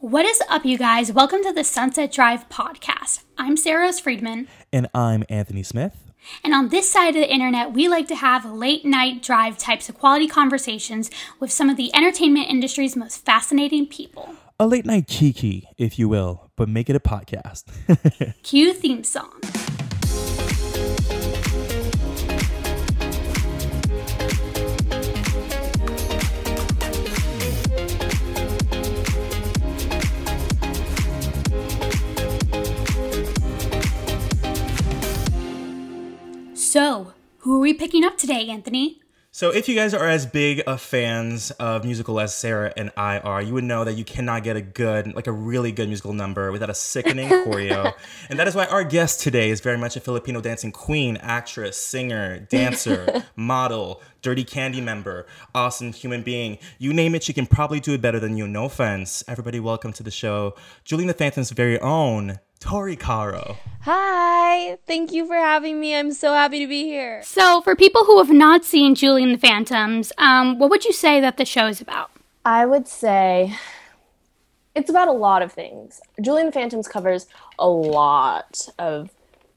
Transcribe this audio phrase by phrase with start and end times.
[0.00, 1.12] What is up, you guys?
[1.12, 3.24] Welcome to the Sunset Drive podcast.
[3.36, 4.48] I'm Sarah Friedman.
[4.72, 5.94] And I'm Anthony Smith.
[6.42, 9.90] And on this side of the internet, we like to have late night drive types
[9.90, 14.34] of quality conversations with some of the entertainment industry's most fascinating people.
[14.58, 17.64] A late night kiki, if you will, but make it a podcast.
[18.42, 19.38] Cue theme song.
[36.70, 39.00] So, who are we picking up today, Anthony?
[39.32, 43.18] So, if you guys are as big of fans of musical as Sarah and I
[43.18, 46.12] are, you would know that you cannot get a good, like a really good musical
[46.12, 47.92] number without a sickening choreo.
[48.28, 51.76] And that is why our guest today is very much a Filipino dancing queen, actress,
[51.76, 56.56] singer, dancer, model, dirty candy member, awesome human being.
[56.78, 58.46] You name it, she can probably do it better than you.
[58.46, 59.24] No offense.
[59.26, 60.54] Everybody, welcome to the show.
[60.84, 63.56] Julie the Phantom's very own Tori Caro.
[63.80, 65.94] Hi, thank you for having me.
[65.96, 67.22] I'm so happy to be here.
[67.24, 70.92] So, for people who have not seen Julie and the Phantoms, um, what would you
[70.92, 72.10] say that the show is about?
[72.44, 73.56] I would say
[74.74, 76.00] it's about a lot of things.
[76.20, 77.26] Julie and the Phantoms covers
[77.58, 79.10] a lot of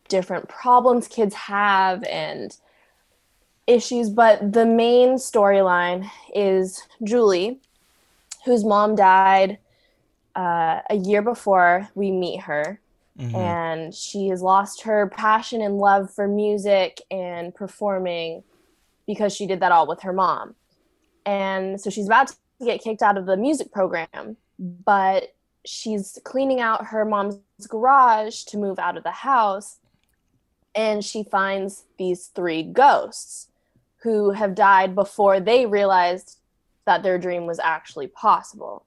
[0.07, 2.55] different problems kids have and
[3.67, 7.59] issues, but the main storyline is Julie,
[8.45, 9.57] whose mom died
[10.35, 12.79] uh, a year before we meet her
[13.19, 13.36] Mm-hmm.
[13.36, 18.44] And she has lost her passion and love for music and performing
[19.06, 20.56] because she did that all with her mom.
[21.25, 26.59] And so she's about to get kicked out of the music program, but she's cleaning
[26.59, 29.80] out her mom's garage to move out of the house.
[30.75, 33.47] And she finds these three ghosts
[34.02, 36.39] who have died before they realized
[36.86, 38.86] that their dream was actually possible.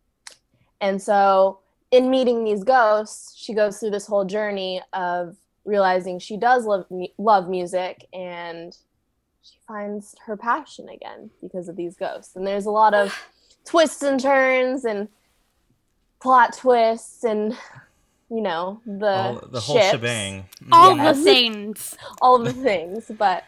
[0.81, 6.37] And so in meeting these ghosts, she goes through this whole journey of realizing she
[6.37, 6.87] does love
[7.19, 8.77] love music and
[9.42, 12.36] she finds her passion again because of these ghosts.
[12.36, 13.17] And there's a lot of
[13.64, 15.08] twists and turns and
[16.20, 17.57] plot twists and
[18.30, 19.91] you know the all, the whole ships.
[19.91, 20.47] shebang.
[20.73, 21.18] All yes.
[21.18, 21.97] the things.
[22.20, 23.45] all the things, but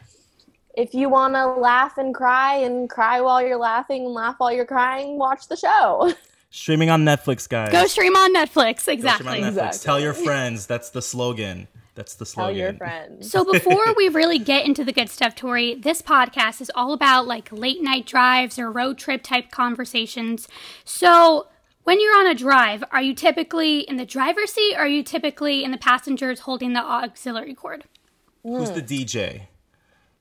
[0.77, 4.53] if you want to laugh and cry and cry while you're laughing and laugh while
[4.53, 6.13] you're crying, watch the show.
[6.51, 7.71] Streaming on Netflix, guys.
[7.71, 8.89] Go stream on Netflix.
[8.89, 9.29] Exactly.
[9.29, 9.49] On Netflix.
[9.49, 9.85] Exactly.
[9.85, 10.67] Tell your friends.
[10.67, 11.69] That's the slogan.
[11.95, 12.55] That's the slogan.
[12.55, 13.31] Tell your friends.
[13.31, 17.27] So before we really get into the good stuff, Tori, this podcast is all about
[17.27, 20.49] like late night drives or road trip type conversations.
[20.85, 21.49] So
[21.85, 25.03] when you're on a drive, are you typically in the driver's seat or are you
[25.03, 27.85] typically in the passengers holding the auxiliary cord?
[28.43, 28.77] Who's hmm.
[28.77, 29.43] the DJ?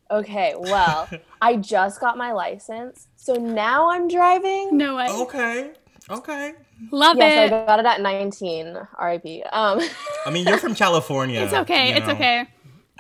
[0.10, 1.10] Okay, well,
[1.42, 3.08] I just got my license.
[3.16, 4.78] So now I'm driving.
[4.78, 5.08] No way.
[5.10, 5.72] Okay.
[6.10, 6.54] Okay.
[6.92, 7.54] Love yes, it.
[7.54, 8.78] I got it at 19.
[9.02, 9.26] RIP.
[9.52, 9.82] Um.
[10.26, 11.42] I mean, you're from California.
[11.42, 11.94] it's okay.
[11.94, 12.14] It's know.
[12.14, 12.48] okay.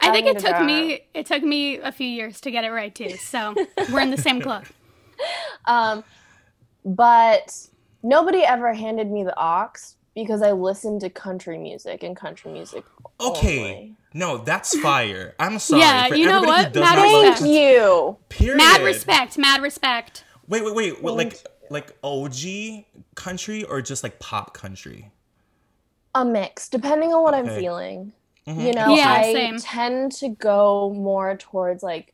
[0.01, 2.69] I, I think it took me it took me a few years to get it
[2.69, 3.09] right too.
[3.17, 3.55] So
[3.91, 4.65] we're in the same club.
[5.65, 6.03] Um,
[6.85, 7.67] but
[8.03, 12.83] nobody ever handed me the ox because I listened to country music and country music.
[13.19, 13.59] Okay.
[13.59, 13.95] Only.
[14.13, 15.35] No, that's fire.
[15.39, 15.81] I'm sorry.
[15.81, 16.73] Yeah, you know what?
[16.75, 17.39] Mad respect.
[17.39, 18.17] Thank you.
[18.29, 18.57] Period.
[18.57, 19.37] Mad respect.
[19.37, 20.23] Mad respect.
[20.47, 21.03] Wait, wait, wait.
[21.03, 22.85] Well, like like OG
[23.15, 25.11] country or just like pop country?
[26.15, 27.49] A mix, depending on what okay.
[27.49, 28.13] I'm feeling.
[28.47, 28.59] Mm-hmm.
[28.61, 29.57] You know, yeah, I same.
[29.59, 32.13] tend to go more towards like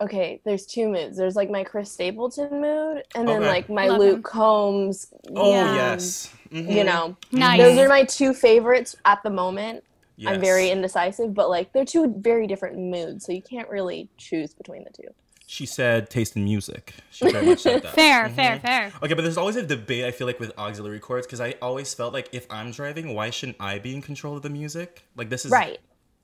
[0.00, 1.16] okay, there's two moods.
[1.16, 3.48] There's like my Chris Stapleton mood and then okay.
[3.48, 4.22] like my Love Luke him.
[4.22, 5.12] Combs.
[5.34, 6.34] Oh yeah, yes.
[6.50, 6.70] Mm-hmm.
[6.70, 7.16] You know.
[7.32, 7.60] Nice.
[7.60, 9.84] Those are my two favorites at the moment.
[10.16, 10.34] Yes.
[10.34, 14.54] I'm very indecisive, but like they're two very different moods, so you can't really choose
[14.54, 15.08] between the two.
[15.46, 16.94] She said taste in music.
[17.10, 17.94] She very much said that.
[17.94, 18.34] fair, mm-hmm.
[18.34, 18.92] fair, fair.
[19.02, 21.92] Okay, but there's always a debate I feel like with auxiliary cords because I always
[21.92, 25.04] felt like if I'm driving, why shouldn't I be in control of the music?
[25.16, 25.78] Like this is right.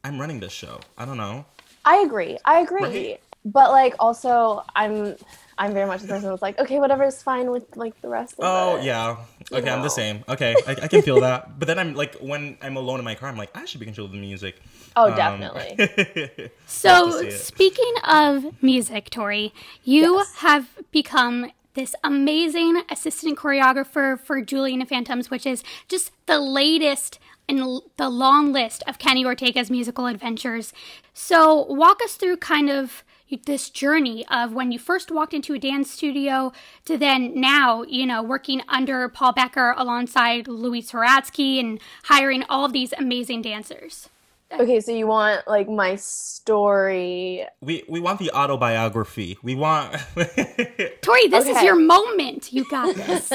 [0.04, 0.80] I'm running this show.
[0.96, 1.44] I don't know.
[1.84, 2.38] I agree.
[2.44, 2.82] I agree.
[2.82, 3.20] Right?
[3.44, 5.16] But like also I'm
[5.60, 8.32] I'm very much the person that's like, okay, whatever is fine with like the rest
[8.32, 9.18] of Oh it, yeah.
[9.52, 9.74] Okay, know.
[9.74, 10.24] I'm the same.
[10.26, 11.50] Okay, I, I can feel that.
[11.58, 13.84] But then I'm like when I'm alone in my car, I'm like, I should be
[13.84, 14.56] controlling the music.
[14.96, 16.50] Oh, um, definitely.
[16.66, 19.52] so speaking of music, Tori,
[19.84, 20.34] you yes.
[20.36, 26.40] have become this amazing assistant choreographer for Julie and the Phantoms, which is just the
[26.40, 30.72] latest in the long list of Kenny Ortega's musical adventures.
[31.12, 33.04] So walk us through kind of
[33.36, 36.52] this journey of when you first walked into a dance studio
[36.84, 42.64] to then now, you know, working under Paul Becker alongside Louise Hradsky and hiring all
[42.64, 44.08] of these amazing dancers?
[44.52, 47.46] Okay, so you want like my story?
[47.60, 49.38] We we want the autobiography.
[49.42, 49.92] We want.
[51.02, 52.52] Tori, this is your moment.
[52.52, 53.30] You got this.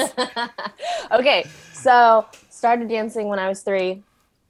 [1.10, 4.02] okay, so started dancing when I was three.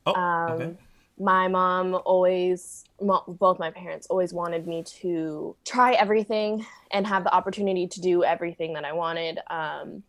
[0.07, 0.75] oh, Um, okay.
[1.19, 7.25] My mom always, mo- both my parents always wanted me to try everything and have
[7.25, 9.39] the opportunity to do everything that I wanted.
[9.49, 10.03] Um,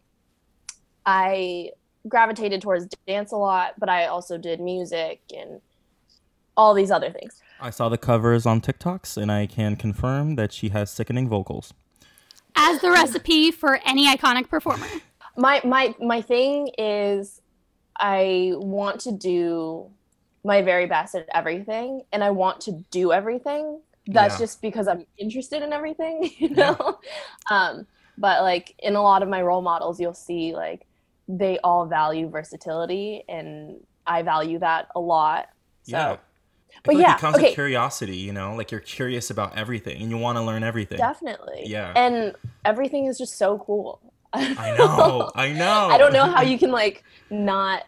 [1.06, 1.72] I
[2.08, 5.62] gravitated towards dance a lot, but I also did music and
[6.56, 7.42] all these other things.
[7.60, 11.74] I saw the covers on TikToks, and I can confirm that she has sickening vocals.
[12.56, 14.88] As the recipe for any iconic performer.
[15.38, 17.42] my my my thing is
[18.00, 19.90] i want to do
[20.44, 24.46] my very best at everything and i want to do everything that's Yeah.
[24.46, 27.00] just because i'm interested in everything you know
[27.52, 27.86] um
[28.18, 30.86] but like in a lot of my role models you'll see like
[31.28, 35.50] they all value versatility and i value that a lot
[35.84, 36.12] so Yeah.
[36.12, 37.54] I But like yeah, it comes okay.
[37.54, 40.98] curiosity, you know, like you're curious about everything and you want to learn everything.
[40.98, 41.92] definitely Yeah.
[41.96, 42.36] and
[42.66, 44.00] everything is just so cool
[44.34, 45.88] I know, I know.
[45.90, 47.84] I don't know how you can like not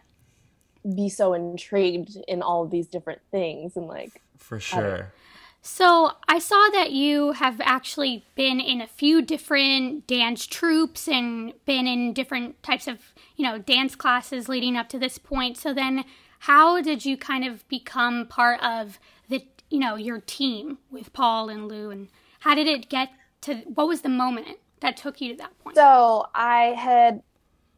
[0.96, 5.14] be so intrigued in all of these different things and like For sure.
[5.62, 11.54] So I saw that you have actually been in a few different dance troupes and
[11.66, 15.58] been in different types of, you know, dance classes leading up to this point.
[15.58, 16.06] So then
[16.40, 21.50] how did you kind of become part of the, you know, your team with Paul
[21.50, 22.08] and Lou and
[22.40, 23.10] how did it get
[23.42, 24.48] to what was the moment
[24.80, 25.76] that took you to that point?
[25.76, 27.22] so I had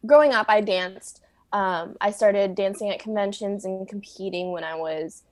[0.06, 1.22] growing up I danced
[1.54, 5.24] um, I started dancing at conventions and competing when I was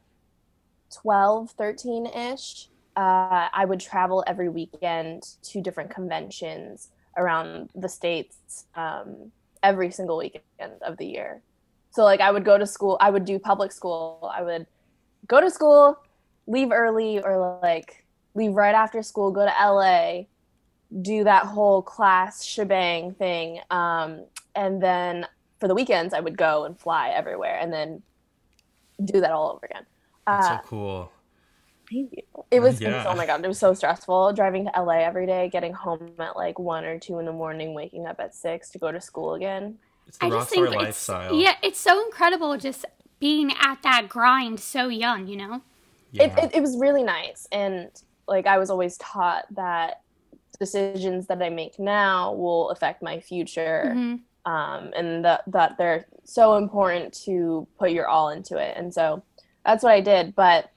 [0.92, 8.66] 12 13 ish uh, I would travel every weekend to different conventions around the states
[8.76, 9.32] um,
[9.64, 11.42] every single weekend of the year.
[11.92, 14.30] So like I would go to school I would do public school.
[14.34, 14.68] I would
[15.28, 15.98] go to school
[16.48, 20.24] leave early or like leave right after school go to LA
[21.02, 23.60] do that whole class shebang thing.
[23.70, 24.26] Um,
[24.56, 25.26] and then
[25.60, 28.02] for the weekends, I would go and fly everywhere and then
[29.04, 29.86] do that all over again.
[30.28, 31.12] That's Uh, so cool.
[32.52, 33.06] it was, Yeah.
[33.08, 36.36] oh my God, it was so stressful driving to LA every day, getting home at
[36.36, 39.34] like one or two in the morning, waking up at six to go to school
[39.34, 39.78] again.
[40.08, 41.34] It's the I rockstar just think it's lifestyle.
[41.36, 42.86] yeah, it's so incredible just
[43.20, 45.62] being at that grind so young, you know.
[46.12, 46.24] Yeah.
[46.24, 47.48] It, it, it was really nice.
[47.52, 47.90] And
[48.28, 50.02] like I was always taught that
[50.60, 53.94] decisions that I make now will affect my future.
[53.96, 54.20] Mhm.
[54.50, 58.76] Um, and that that they're so important to put your all into it.
[58.76, 59.24] And so
[59.64, 60.36] that's what I did.
[60.36, 60.72] But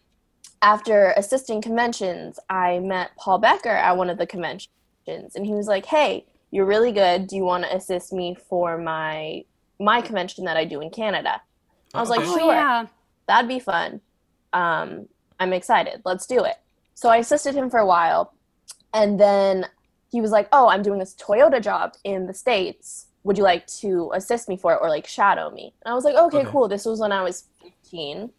[0.61, 4.69] after assisting conventions, I met Paul Becker at one of the conventions,
[5.07, 7.27] and he was like, "Hey, you're really good.
[7.27, 9.45] Do you want to assist me for my
[9.81, 11.41] my convention that I do in Canada?"
[11.95, 12.21] I was like.
[12.21, 12.87] Oh "Sure, yeah.
[13.27, 14.03] that'd be fun.
[14.53, 15.09] Um,
[15.41, 16.03] I'm excited.
[16.05, 16.57] Let's do it."
[16.95, 18.35] So I assisted him for a while,
[18.93, 19.67] and then
[20.11, 23.07] he was like, "Oh, I'm doing this Toyota job in the states.
[23.25, 26.05] Would you like to assist me for it or like shadow me?" And I was
[26.05, 26.51] like, "Okay, Okay.
[26.51, 28.33] cool." This was when I was 15,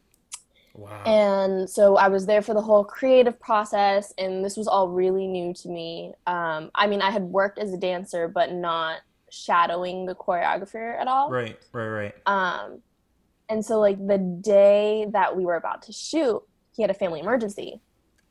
[0.74, 1.02] wow.
[1.06, 5.28] and so I was there for the whole creative process, and this was all really
[5.28, 6.14] new to me.
[6.28, 9.00] Um, I mean, I had worked as a dancer, but not
[9.30, 11.30] shadowing the choreographer at all.
[11.30, 12.16] right, right, right.
[12.26, 12.82] Um,
[13.50, 16.42] and so like the day that we were about to shoot,
[16.76, 17.82] he had a family emergency,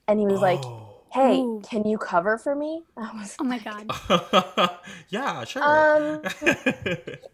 [0.09, 0.92] and he was like, Oh.
[1.13, 1.63] "Hey, Ooh.
[1.69, 3.91] can you cover for me?" I was, Oh my god.
[5.09, 5.63] yeah, sure.
[5.63, 6.23] um,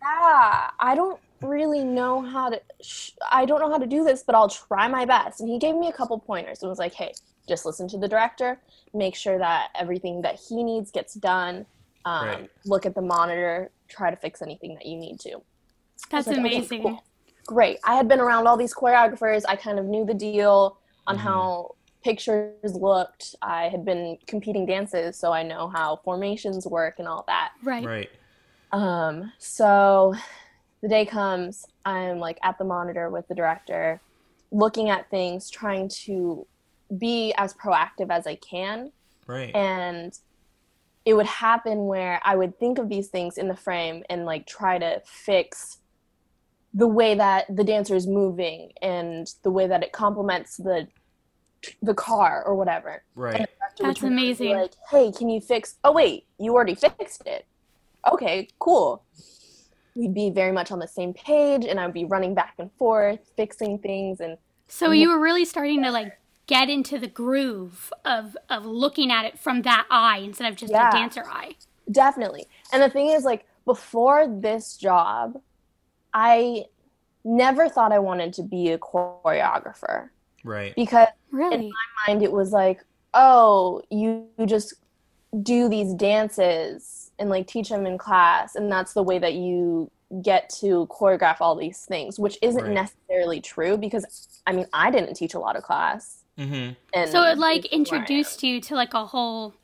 [0.02, 2.60] yeah, I don't really know how to.
[2.82, 5.40] Sh- I don't know how to do this, but I'll try my best.
[5.40, 7.12] And he gave me a couple pointers and was like, "Hey,
[7.48, 8.60] just listen to the director.
[8.94, 11.66] Make sure that everything that he needs gets done.
[12.04, 12.50] Um, Right.
[12.64, 13.70] Look at the monitor.
[13.88, 15.42] Try to fix anything that you need to."
[16.10, 16.82] That's like, okay, amazing.
[16.82, 17.04] cool.
[17.46, 17.78] Great.
[17.84, 19.42] I had been around all these choreographers.
[19.48, 21.20] I kind of knew the deal on Mhm.
[21.20, 21.70] how
[22.08, 23.34] pictures looked.
[23.42, 27.50] I had been competing dances, so I know how formations work and all that.
[27.62, 27.84] Right.
[27.84, 28.10] right.
[28.72, 30.14] Um, so
[30.80, 34.00] the day comes, I'm like at the monitor with the director,
[34.50, 36.46] looking at things, trying to
[36.96, 38.90] be as proactive as I can.
[39.26, 39.54] Right.
[39.54, 40.18] And
[41.04, 44.46] it would happen where I would think of these things in the frame and like
[44.46, 45.76] try to fix
[46.72, 50.88] the way that the dancer is moving and the way that it complements the
[51.82, 53.02] the car or whatever.
[53.14, 53.46] right.
[53.60, 54.56] That's turn around and be amazing.
[54.56, 55.76] Like, hey, can you fix?
[55.84, 57.46] Oh wait, you already fixed it.
[58.10, 59.02] Okay, cool.
[59.94, 63.18] We'd be very much on the same page, and I'd be running back and forth,
[63.36, 64.38] fixing things, and
[64.68, 69.24] So you were really starting to like get into the groove of of looking at
[69.24, 70.88] it from that eye instead of just Yeah.
[70.88, 71.56] a dancer eye.
[71.90, 72.46] definitely.
[72.72, 75.40] And the thing is, like before this job,
[76.14, 76.66] I
[77.24, 80.08] never thought I wanted to be a choreographer.
[80.48, 80.74] Right.
[80.74, 81.54] because Really?
[81.56, 82.80] In my mind it was like
[83.14, 84.74] oh you, you just
[85.42, 89.90] do these dances and like teach them in class and that's the way that you
[90.22, 92.72] get to choreograph all these things which isn't Right.
[92.72, 96.72] necessarily true because i mean i didn't teach a lot of class Mm-hmm.
[96.94, 97.80] and So it like it's who I am.
[97.80, 99.54] introduced you to like a whole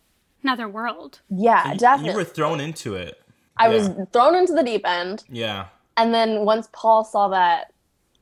[0.42, 1.20] another world.
[1.30, 3.22] yeah definitely You were thrown into it.
[3.56, 5.66] i was thrown into the deep end Yeah.
[5.96, 7.72] and then once paul saw that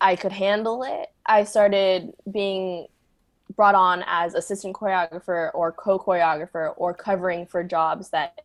[0.02, 2.86] i could handle it i started being
[3.56, 8.42] brought on as assistant choreographer or co-choreographer or covering for jobs that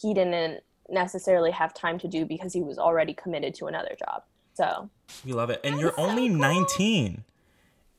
[0.00, 4.22] he didn't necessarily have time to do because he was already committed to another job
[4.54, 4.90] so
[5.24, 5.60] We love it.
[5.64, 7.24] And you're only 19.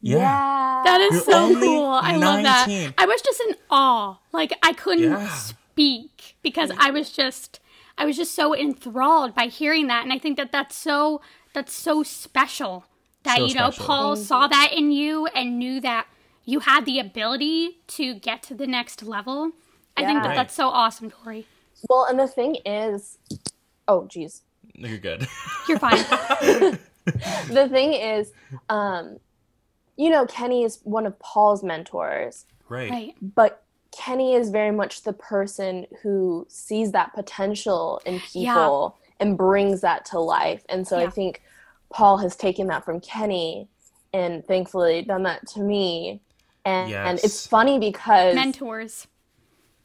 [0.02, 0.82] Yeah.
[0.84, 1.92] That is You're so only cool.
[1.92, 2.94] I love that.
[2.98, 4.18] I was just in awe.
[4.32, 5.28] Like I couldn't Yeah.
[5.30, 7.60] speak because I was just
[7.98, 11.22] I was just so enthralled by hearing that and I think that that's so
[11.54, 12.86] that's so special
[13.24, 13.86] that So you know special.
[13.86, 16.08] Paul saw that in you and knew that
[16.46, 19.52] you had the ability to get to the next level.
[19.98, 20.36] I think that Right.
[20.36, 21.46] that's so awesome, Tori.
[21.90, 23.18] well and the thing is
[23.88, 24.42] oh geez
[24.74, 25.28] You're good.
[25.68, 25.98] You're fine.
[27.06, 28.32] the thing is
[28.70, 29.18] um
[29.98, 32.90] you know kenny is one of paul's mentors right.
[32.92, 33.16] right.
[33.22, 38.54] but Kenny is very much the person who sees that potential in Yeah.
[38.54, 40.64] people and brings that to life.
[40.68, 41.06] And so Yeah.
[41.06, 41.42] I think
[41.94, 43.68] Paul has taken that from Kenny
[44.14, 46.22] and thankfully done that to me.
[46.66, 49.08] And, and it's funny because Mentors.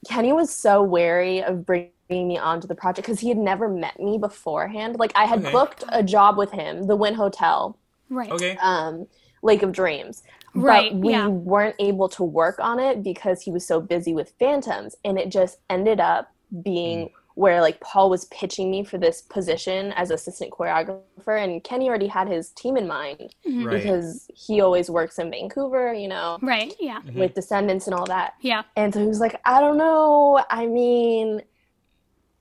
[0.08, 3.98] Kenny was so wary of bringing me onto the project because he had never met
[3.98, 4.96] me beforehand.
[4.98, 5.52] Like I had Okay.
[5.52, 7.78] booked a job with him, the Wynn Hotel,
[8.10, 8.30] Right.
[8.30, 8.56] Okay.
[8.60, 9.06] um,
[9.42, 10.22] Lake of Dreams.
[10.54, 11.26] Right, But we yeah.
[11.28, 14.96] weren't able to work on it because he was so busy with Phantoms.
[15.04, 19.92] And it just ended up being where like Paul was pitching me for this position
[19.92, 21.02] as assistant choreographer
[21.42, 23.66] and Kenny already had his team in mind Mhm.
[23.66, 23.76] Right.
[23.76, 26.74] because he always works in Vancouver, you know, Right.
[26.80, 27.00] Yeah.
[27.02, 27.18] Mm-hmm.
[27.20, 28.34] with Descendants and all that.
[28.40, 28.62] Yeah.
[28.74, 30.42] And so he was like, I don't know.
[30.48, 31.42] I mean,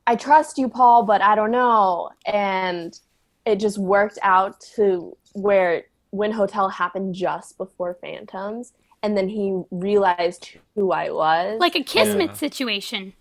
[0.07, 2.09] I trust you, Paul, but I don't know.
[2.25, 2.97] And
[3.45, 8.71] it just worked out to where Wynn Hotel happened just before Phantoms.
[9.03, 11.59] And then he realized who I was.
[11.59, 12.33] Like a kismet Yeah.
[12.33, 13.13] situation.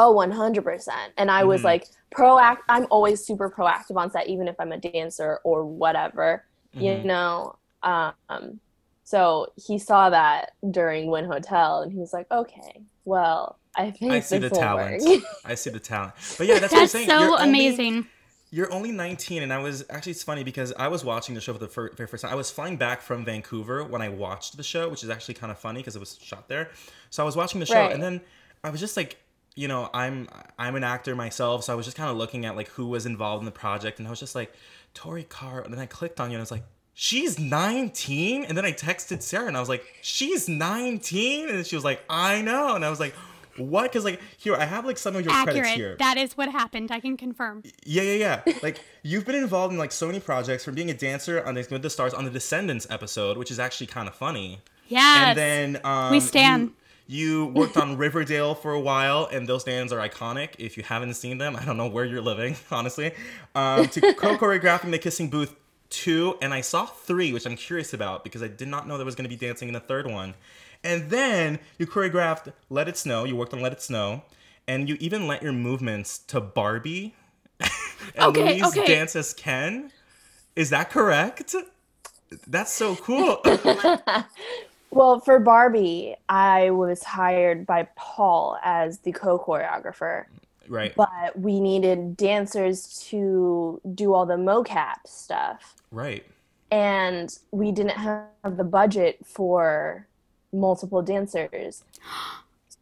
[0.00, 1.12] Oh, 100%.
[1.16, 1.64] And I was Mhm.
[1.64, 2.58] like, proact.
[2.68, 7.04] I'm always super proactive on set, even if I'm a dancer or whatever, you Mhm.
[7.04, 7.56] know?
[7.82, 8.60] Um,
[9.02, 14.12] so he saw that during Wynn Hotel and he was like, okay, well, I think
[14.12, 15.02] I see the talent.
[15.44, 16.12] I see the talent.
[16.38, 17.08] But yeah, that's, what I'm That's saying.
[17.08, 18.06] so You're only- amazing.
[18.50, 21.52] You're only 19, and I was actually it's funny because I was watching the show
[21.52, 22.32] for the fir- very first time.
[22.32, 25.50] I was flying back from Vancouver when I watched the show, which is actually kind
[25.50, 26.70] of funny because it was shot there.
[27.10, 27.92] So I was watching the show, Right.
[27.92, 28.20] and then
[28.64, 29.18] I was just like,
[29.58, 32.54] you know, I'm I'm an actor myself, so I was just kind of looking at
[32.54, 34.52] like who was involved in the project, and I was just like,
[34.94, 36.64] Tori Caro, and then I clicked on you, and I was like.
[37.00, 38.42] She's 19?
[38.46, 41.48] And then I texted Sarah and I was like, She's 19?
[41.48, 42.74] And she was like, I know.
[42.74, 43.14] And I was like,
[43.56, 43.84] What?
[43.84, 45.94] Because, like, here, I have like some of your credits here.
[46.00, 46.90] That is what happened.
[46.90, 47.62] I can confirm.
[47.86, 48.52] Yeah, yeah, yeah.
[48.64, 51.76] Like you've been involved in like so many projects, from being a dancer on Dancing
[51.76, 54.58] with the Stars on the Descendants episode, which is actually kind of funny.
[54.88, 55.28] Yeah.
[55.28, 56.62] And then um, We stand.
[56.70, 56.74] You,
[57.08, 60.50] you worked on Riverdale for a while, and those stands are iconic.
[60.58, 63.12] If you haven't seen them, I don't know where you're living, honestly.
[63.54, 65.56] Um, to co-choreographing the Kissing Booth
[65.88, 69.06] two, and I saw three, which I'm curious about because I did not know there
[69.06, 70.34] was going to be dancing in the third one.
[70.84, 73.24] And then you choreographed Let It Snow.
[73.24, 74.22] You worked on Let It Snow,
[74.68, 77.14] and you even lent your movements to Barbie.
[77.60, 77.70] and
[78.18, 78.86] Okay, Louise okay.
[78.86, 79.90] dance as Ken.
[80.54, 81.54] Is that correct?
[82.46, 83.40] That's so cool.
[84.90, 90.24] Well, for Barbie, I was hired by Paul as the co choreographer,
[90.68, 95.74] right, but we needed dancers to do all the mocap stuff.
[95.90, 96.24] right.
[96.70, 100.06] and we didn't have the budget for
[100.52, 101.84] multiple dancers.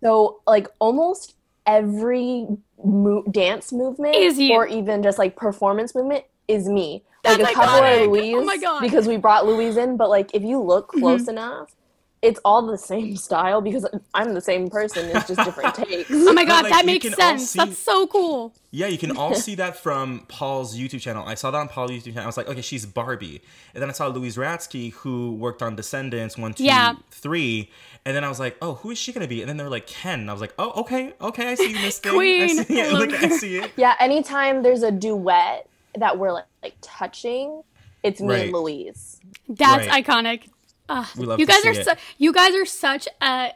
[0.02, 1.34] So, like, almost
[1.66, 2.46] every
[2.84, 7.02] mo- dance movement Is or even just like performance movement is me.
[7.24, 8.02] Like That's a couple iconic.
[8.02, 8.74] are Louise Oh my God.
[8.76, 8.84] Mm-hmm.
[8.84, 11.74] because we brought Louise in, but like if you look close enough,
[12.22, 15.06] it's all the same style because I'm the same person.
[15.14, 16.10] It's just different takes.
[16.10, 17.50] Oh my god, like, that makes sense.
[17.50, 18.52] see- That's so cool.
[18.70, 21.24] Yeah, you can all see that from Paul's YouTube channel.
[21.26, 22.22] I saw that on Paul's YouTube channel.
[22.24, 23.42] I was like, okay, she's Barbie.
[23.74, 26.66] And then I saw Louise Hradsky, who worked on Descendants one, two,
[27.10, 27.56] three.
[27.56, 27.64] Yeah.
[28.04, 29.40] And then I was like, oh, who is she gonna be?
[29.40, 30.20] And then they were like, Ken.
[30.20, 32.12] And I was like, oh, okay, okay, I see this thing.
[32.12, 32.64] I Queen.
[32.64, 32.92] see it.
[32.92, 33.72] Look, I see it.
[33.76, 37.62] Yeah, anytime there's a duet that we're like, like touching,
[38.02, 38.42] it's me Right.
[38.44, 39.20] and Louise.
[39.48, 40.04] That's Right.
[40.04, 40.48] iconic.
[40.88, 41.06] Ugh,
[41.38, 43.52] you guys are su- you guys are such a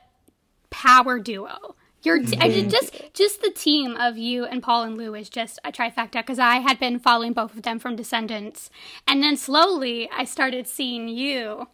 [0.70, 1.76] power duo.
[2.02, 2.68] You're t- I Mm-hmm.
[2.68, 6.38] just just the team of you and Paul and Lou is just a trifecta because
[6.38, 8.70] I had been following both of them from Descendants,
[9.06, 11.68] and then slowly I started seeing you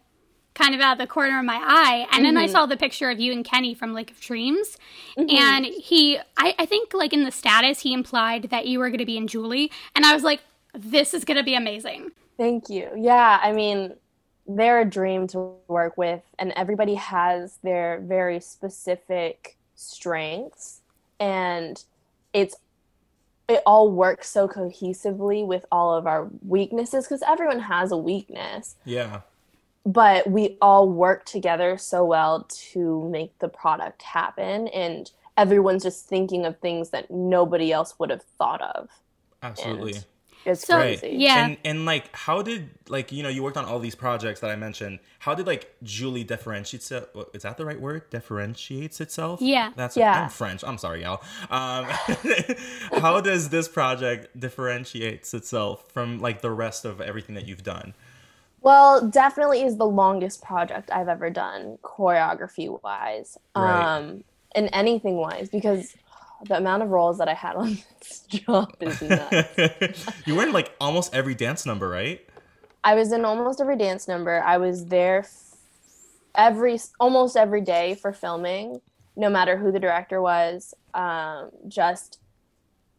[0.53, 2.07] kind of out of the corner of my eye.
[2.11, 4.75] And then I saw the picture of you and Kenny from Lake of Dreams.
[5.15, 8.97] And he, I, I think, like in the status, he implied that you were going
[8.97, 9.71] to be in Julie.
[9.95, 10.41] And I was like,
[10.73, 12.09] this is going to be amazing.
[12.37, 12.89] Thank you.
[12.97, 13.93] Yeah, I mean,
[14.47, 20.81] they're a dream to work with, and everybody has their very specific strengths,
[21.19, 21.83] and
[22.33, 22.55] it's
[23.47, 28.75] it all works so cohesively with all of our weaknesses because everyone has a weakness,
[28.83, 29.21] Yeah.
[29.85, 36.07] but we all work together so well to make the product happen, and everyone's just
[36.07, 38.89] thinking of things that nobody else would have thought of.
[39.41, 39.93] Absolutely.
[39.93, 40.05] And
[40.47, 41.09] it's So, crazy.
[41.13, 41.45] yeah.
[41.45, 44.49] And and like how did like you know you worked on all these projects that
[44.49, 44.99] I mentioned.
[45.19, 47.09] How did like Julie differentiates it?
[47.13, 48.09] what- Is that the right word?
[48.09, 49.41] Differentiates itself?
[49.41, 49.71] Yeah.
[49.75, 50.23] That's Yeah.
[50.23, 50.63] I'm French.
[50.63, 51.21] I'm sorry, y'all.
[51.49, 51.85] Um,
[53.01, 57.93] how does this project differentiates itself from like the rest of everything that you've done?
[58.61, 63.97] Well, definitely is the longest project I've ever done, choreography wise, Right.
[63.97, 64.23] um,
[64.55, 65.95] and anything wise, because
[66.45, 70.05] the amount of roles that I had on this job is nuts.
[70.25, 72.21] you were in like almost every dance number, right?
[72.83, 74.41] I was in almost every dance number.
[74.41, 75.25] I was there
[76.35, 78.81] every almost every day for filming,
[79.15, 80.73] no matter who the director was.
[80.93, 82.19] Um, just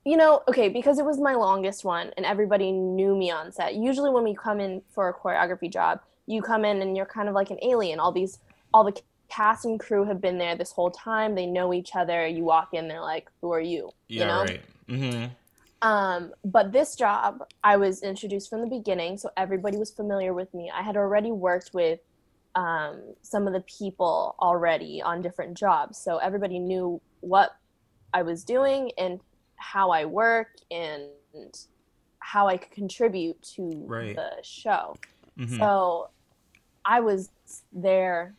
[0.04, 3.74] you know, okay, because it was my longest one, and everybody knew me on set.
[3.74, 7.28] Usually, when we come in for a choreography job, you come in and you're kind
[7.28, 8.00] of like an alien.
[8.00, 8.38] All these,
[8.72, 11.34] all the cast and crew have been there this whole time.
[11.34, 12.26] They know each other.
[12.26, 14.42] You walk in, they're like, "Who are you?" Yeah, you know?
[14.42, 14.62] right.
[14.88, 15.26] Mm-hmm.
[15.80, 20.52] Um, but this job, I was introduced from the beginning, so everybody was familiar with
[20.52, 20.70] me.
[20.74, 22.00] I had already worked with
[22.54, 27.50] um, some of the people already on different jobs, so everybody knew what
[28.12, 29.20] I was doing and
[29.56, 31.10] how I work and
[32.20, 34.16] how I could contribute to Right.
[34.16, 34.96] the show.
[35.38, 35.58] Mhm.
[35.58, 36.10] So
[36.84, 37.30] I was
[37.72, 38.34] there,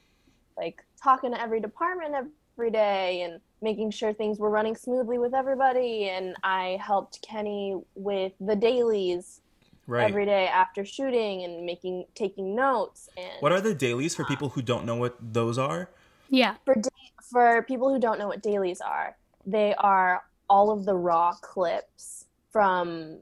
[0.60, 2.14] like talking to every department
[2.58, 6.10] every day and making sure things were running smoothly with everybody.
[6.10, 9.42] And I helped Kenny with the dailies
[9.88, 10.10] right.
[10.10, 13.10] every day after shooting and making taking notes.
[13.18, 15.90] And What are the dailies for people who don't know what those are?
[16.30, 16.56] Yeah.
[16.66, 16.90] for da-
[17.32, 22.26] for people who don't know what dailies are, they are all of the raw clips
[22.52, 23.20] from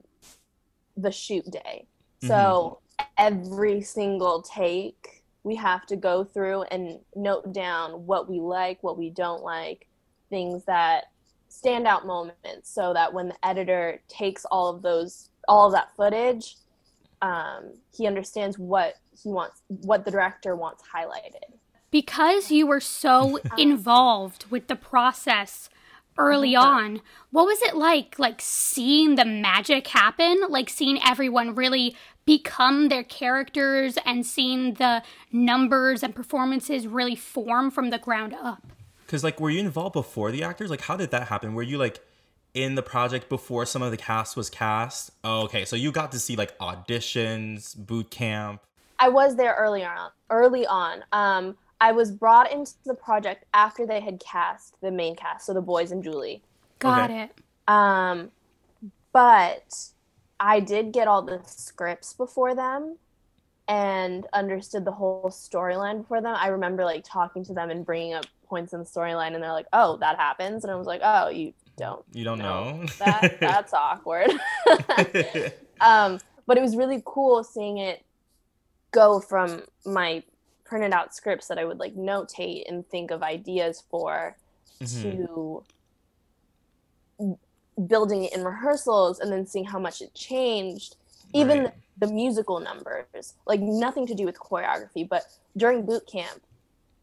[0.96, 1.86] the shoot day.
[2.22, 2.28] Mm-hmm.
[2.28, 2.80] So
[3.18, 5.17] every single take,
[5.48, 9.88] we have to go through and note down what we like, what we don't like,
[10.30, 11.06] things that
[11.48, 15.96] stand out moments, so that when the editor takes all of those, all of that
[15.96, 16.58] footage,
[17.22, 21.56] um, he understands what he wants, what the director wants highlighted.
[21.90, 25.70] Because you were so involved with the process
[26.18, 31.96] early on, what was it like like seeing the magic happen, like seeing everyone really
[32.28, 38.62] become their characters and seeing the numbers and performances really form from the ground up?
[39.06, 40.70] Because like, were you involved before the actors?
[40.70, 41.56] Like, how did that happen?
[41.56, 42.02] Were you like
[42.54, 45.12] in the project before some of the cast was cast?
[45.24, 48.62] Oh, okay, so you got to see like auditions, boot camp.
[49.00, 50.10] I was there early on.
[50.30, 55.16] Early on, um, I was brought into the project after they had cast the main
[55.16, 56.44] cast, so the boys and Julie.
[56.80, 57.24] Got Okay.
[57.24, 57.32] it.
[57.70, 58.32] Um,
[59.14, 59.92] but
[60.40, 62.98] I did get all the scripts before them
[63.68, 66.36] and understood the whole storyline before them.
[66.38, 69.52] I remember like talking to them and bringing up points in the storyline, and they're
[69.52, 72.86] like, "Oh, that happens," and I was like, "Oh, you don't You don't No, know.
[73.00, 74.30] that that's awkward."
[75.82, 78.04] um, but it was really cool seeing it
[78.92, 80.24] go from my
[80.66, 84.36] printed out scripts that I would like notate and think of ideas for
[84.82, 85.02] Mhm.
[85.02, 85.64] to
[87.86, 90.96] building it in rehearsals and then seeing how much it changed.
[91.34, 91.74] Even Right.
[92.00, 95.24] the, the musical numbers, like nothing to do with choreography, but
[95.56, 96.42] during boot camp,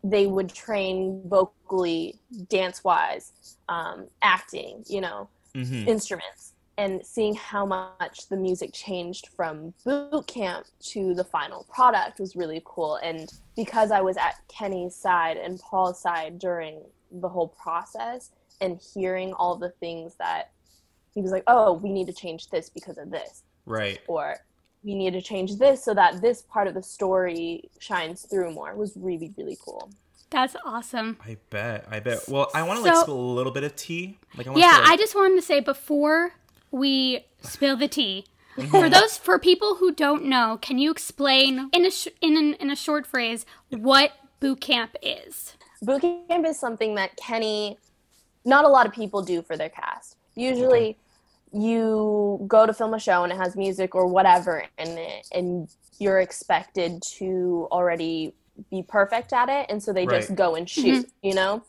[0.03, 3.33] they would train vocally, dance wise,
[3.69, 5.87] um, acting, you know, Mhm.
[5.87, 12.19] instruments and seeing how much the music changed from boot camp to the final product
[12.19, 16.83] was really cool and because i was at kenny's side and paul's side during
[17.13, 20.51] the whole process and hearing all the things that
[21.14, 24.00] he was like oh we need to change this because of this Right.
[24.07, 24.37] or
[24.83, 28.70] we need to change this so that this part of the story shines through more
[28.70, 29.90] It was really really cool
[30.31, 31.18] That's awesome.
[31.24, 31.87] I bet.
[31.90, 32.29] I bet.
[32.29, 34.18] Well, I want to like spill a little bit of tea.
[34.37, 36.33] Like, I want Yeah, to, like, I just wanted to say before
[36.70, 38.27] we spill the tea,
[38.70, 42.55] for those for people who don't know, can you explain in a sh- in an,
[42.55, 45.55] in a short phrase what boot camp is?
[45.83, 47.79] boot camp is something that Kenny,
[48.44, 50.16] not a lot of people do for their cast.
[50.35, 50.98] Usually,
[51.55, 55.69] you go to film a show and it has music or whatever in it, and
[55.99, 58.35] you're expected to already
[58.71, 60.21] be perfect at it and so they Right.
[60.21, 61.27] just go and shoot mm-hmm.
[61.29, 61.62] you know?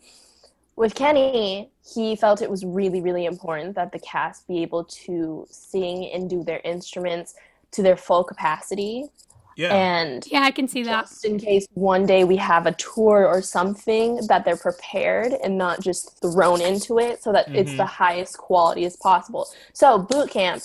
[0.76, 5.48] With kenny he felt it was really really important that the cast be able to
[5.50, 7.36] sing and do their instruments
[7.72, 9.10] to their full capacity
[9.56, 9.74] Yeah.
[9.74, 11.06] and Yeah, I can see that.
[11.06, 15.58] just in case one day we have a tour or something that they're prepared and
[15.58, 17.78] not just thrown into it so that it's Mhm.
[17.78, 19.48] the highest quality as possible.
[19.74, 20.62] So boot camp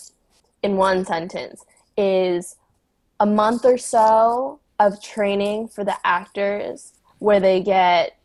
[0.63, 1.65] in one sentence
[1.97, 2.57] is
[3.21, 8.17] a month or so of training for the actors where they get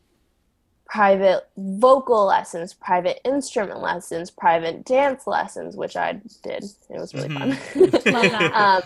[0.85, 6.63] private vocal lessons, private instrument lessons, private dance lessons, which I did.
[6.89, 7.49] It was really fun.
[7.75, 8.53] Love that.
[8.55, 8.81] um,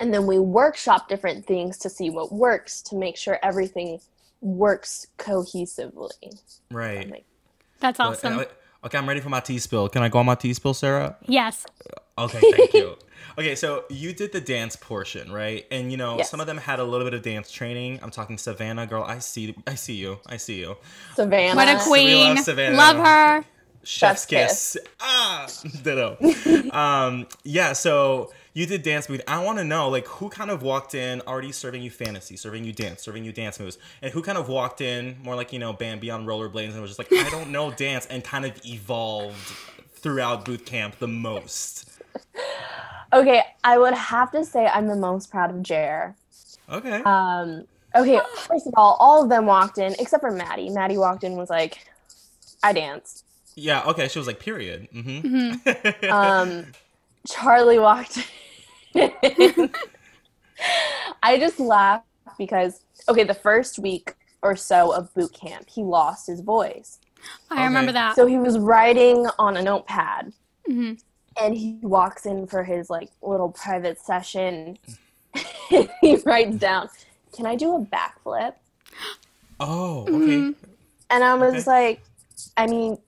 [0.00, 4.00] and then we workshop different things to see what works to make sure everything
[4.40, 6.10] works cohesively.
[6.70, 7.10] right.
[7.10, 7.24] Like,
[7.80, 8.38] That's Uh, awesome.
[8.40, 8.44] uh,
[8.82, 9.90] Okay, I'm ready for my tea spill.
[9.90, 11.16] Can I go on my tea spill, Sarah?
[11.26, 11.66] Yes.
[12.16, 12.96] Okay, thank you.
[13.38, 15.64] Okay, so you did the dance portion, right?
[15.70, 16.30] And you know, Yes.
[16.30, 18.00] some of them had a little bit of dance training.
[18.02, 19.04] I'm talking Savannah, girl.
[19.04, 20.18] I see, I see you.
[20.26, 20.76] I see you.
[21.14, 21.54] Savannah.
[21.54, 22.34] What a We queen.
[22.34, 22.76] love Savannah.
[22.76, 23.44] Love her.
[23.84, 24.76] Chef's Chef's kiss.
[25.00, 25.46] Ah,
[25.82, 26.16] ditto.
[26.72, 27.72] um, yeah.
[27.74, 29.22] So you did dance moves.
[29.28, 32.64] I want to know, like, who kind of walked in already serving you fantasy, serving
[32.64, 35.58] you dance, serving you dance moves, and who kind of walked in more like you
[35.58, 38.52] know Bambi on rollerblades and was just like, I don't know dance, and kind of
[38.66, 39.36] evolved
[39.92, 41.90] throughout boot camp the most.
[43.12, 46.14] Okay, I would have to say I'm the most proud of Jer.
[46.68, 47.02] Okay.
[47.04, 50.70] Um, okay, first of all, all of them walked in except for Maddie.
[50.70, 51.86] Maddie walked in was like,
[52.62, 53.24] I danced.
[53.56, 53.82] yeah.
[53.84, 54.06] Okay.
[54.08, 54.88] She was like, period.
[54.94, 56.10] Mm-hmm.
[56.10, 56.66] Um,
[57.28, 58.18] Charlie walked
[58.94, 59.10] in.
[61.22, 62.06] I just laughed
[62.38, 66.98] because, okay, the first week or so of boot camp, he lost his voice.
[67.50, 67.94] I remember Okay.
[67.94, 68.16] that.
[68.16, 70.32] So he was writing on a notepad
[70.68, 71.00] Mhm.
[71.40, 74.78] and he walks in for his like little private session.
[76.00, 76.88] he writes down,
[77.36, 78.54] Can I do a backflip?
[79.60, 80.04] oh.
[80.04, 80.16] Okay.
[80.16, 80.54] Mhm.
[81.10, 81.70] And I was Okay.
[81.70, 82.00] like,
[82.56, 82.98] I mean,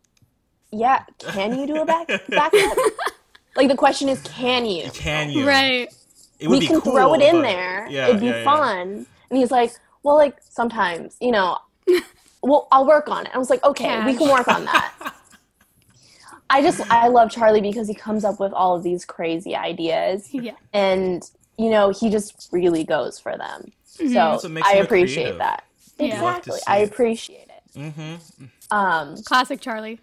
[0.71, 2.77] yeah, can you do a back backflip?
[3.57, 4.91] Like the question is, can you?
[4.91, 5.47] Can you?
[5.47, 5.89] Right.
[6.39, 7.87] It would we be can cool, throw it in there.
[7.91, 8.45] Yeah, It'd be yeah, yeah.
[8.45, 9.07] fun.
[9.31, 11.59] And he's like, well, like sometimes, you know,
[12.43, 13.33] well, I'll work on it.
[13.35, 15.15] I was like, okay, we can work on that.
[16.51, 20.29] I just, I love Charlie because he comes up with all of these crazy ideas
[20.35, 20.53] Yeah.
[20.75, 21.23] and,
[21.57, 23.73] you know, he just really goes for them.
[23.99, 24.09] Mhm.
[24.09, 25.39] So That's what makes I appreciate creative.
[25.39, 25.65] that.
[25.99, 26.07] Yeah.
[26.07, 26.59] Exactly.
[26.59, 26.91] see I it.
[26.91, 27.79] appreciate it.
[27.79, 28.45] Mm-hmm.
[28.73, 30.01] Um, Classic Charlie.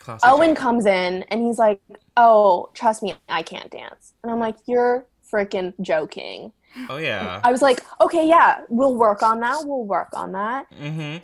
[0.00, 0.28] Classic.
[0.28, 1.80] Owen comes in and he's like,
[2.16, 6.52] "Oh, trust me, I can't dance." And I'm like, "You're freaking joking."
[6.88, 7.40] Oh yeah.
[7.44, 9.60] I was like, "Okay, yeah, we'll work on that.
[9.64, 11.18] We'll work on that." Mm-hmm.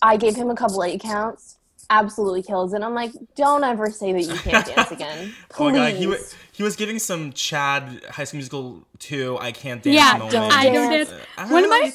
[0.00, 1.56] I gave him a couple eight counts.
[1.90, 2.82] Absolutely kills it.
[2.82, 6.34] I'm like, "Don't ever say that you can't dance again, Oh my god, he was
[6.52, 10.32] he was giving some Chad High School Musical two I can't dance Yeah, moment.
[10.32, 11.10] don't I don't dance.
[11.10, 11.22] dance.
[11.36, 11.90] I One of my-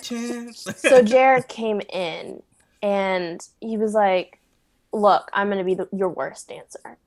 [0.76, 2.44] so Jared came in
[2.88, 4.40] and he was like,
[4.94, 6.98] "Look, I'm gonna be the, your worst dancer."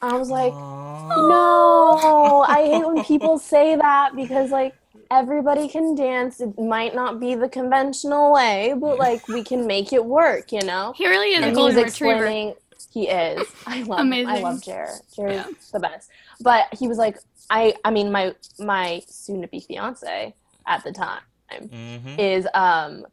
[0.00, 1.28] I was like, Aw.
[1.28, 4.74] No, I hate when people say that because like
[5.10, 6.40] everybody can dance.
[6.40, 10.62] It might not be the conventional way, but like we can make it work, you
[10.62, 10.92] know.
[10.96, 12.54] He really is a And he was golden retriever.
[12.92, 13.46] he is.
[13.66, 14.12] I love him.
[14.12, 15.00] I love Jared.
[15.16, 15.44] Jared's Yeah.
[15.72, 16.10] the best.
[16.40, 17.18] But he was like,
[17.50, 20.34] I I mean my my soon to be fiance
[20.66, 22.18] at the time Mhm.
[22.18, 23.04] is um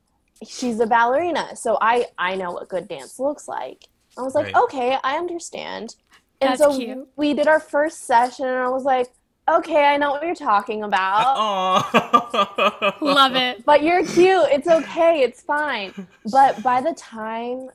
[0.48, 3.86] she's a ballerina, so I I know what good dance looks like.
[4.18, 4.56] I was like, Right.
[4.64, 5.96] okay, I understand.
[6.42, 7.08] And That's so cute.
[7.16, 9.10] we did our first session, and I was like,
[9.50, 11.36] okay, I know what you're talking about.
[11.38, 12.98] Aw.
[13.02, 13.64] Love it.
[13.66, 14.48] But you're cute.
[14.52, 15.22] It's okay.
[15.22, 15.94] It's fine.
[16.32, 17.70] But by the time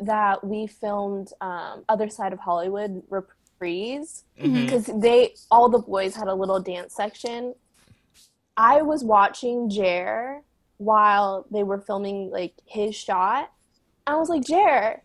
[0.00, 6.26] that we filmed um, Other Side of Hollywood reprise, because they all the boys had
[6.28, 7.54] a little dance section.
[8.56, 10.42] I was watching Jer
[10.84, 13.50] while they were filming like his shot.
[14.06, 15.00] I was like, Jer,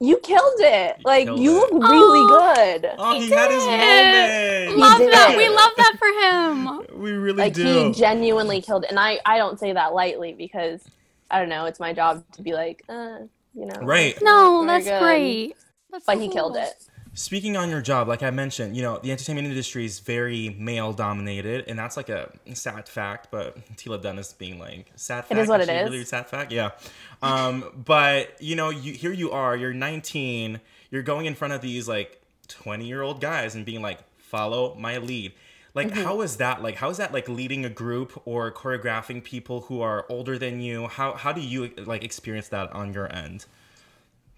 [0.00, 0.96] you killed it.
[0.98, 1.72] You like killed you it.
[1.72, 2.54] look really Aw.
[2.54, 2.90] good.
[2.98, 3.70] Oh, he, He had his did.
[3.70, 4.80] moment.
[4.80, 5.34] Love that.
[5.36, 7.00] We love that for him.
[7.02, 7.62] We really like do.
[7.64, 8.90] he genuinely killed it.
[8.90, 10.82] And I I don't say that lightly because
[11.30, 13.18] I don't know, it's my job to be like, uh,
[13.54, 13.80] you know.
[13.80, 14.16] Right.
[14.22, 15.00] No, that's good.
[15.00, 15.54] great.
[15.90, 16.74] That's But so he killed it.
[17.14, 20.94] Speaking on your job, like I mentioned, you know, the entertainment industry is very male
[20.94, 23.28] dominated, and that's like a sad fact.
[23.30, 25.38] But Tila Dunn is being like sad fact.
[25.38, 25.90] is what it actually, is.
[25.90, 26.70] Really sad fact, yeah.
[27.20, 30.58] Um, but you know, you here you are, you're 19,
[30.90, 34.74] you're going in front of these like 20 year old guys and being like, follow
[34.76, 35.32] my lead.
[35.74, 36.02] Like, Mm-hmm.
[36.04, 36.62] how is that?
[36.62, 40.62] Like, how is that like leading a group or choreographing people who are older than
[40.62, 40.86] you?
[40.86, 43.44] How how do you like experience that on your end?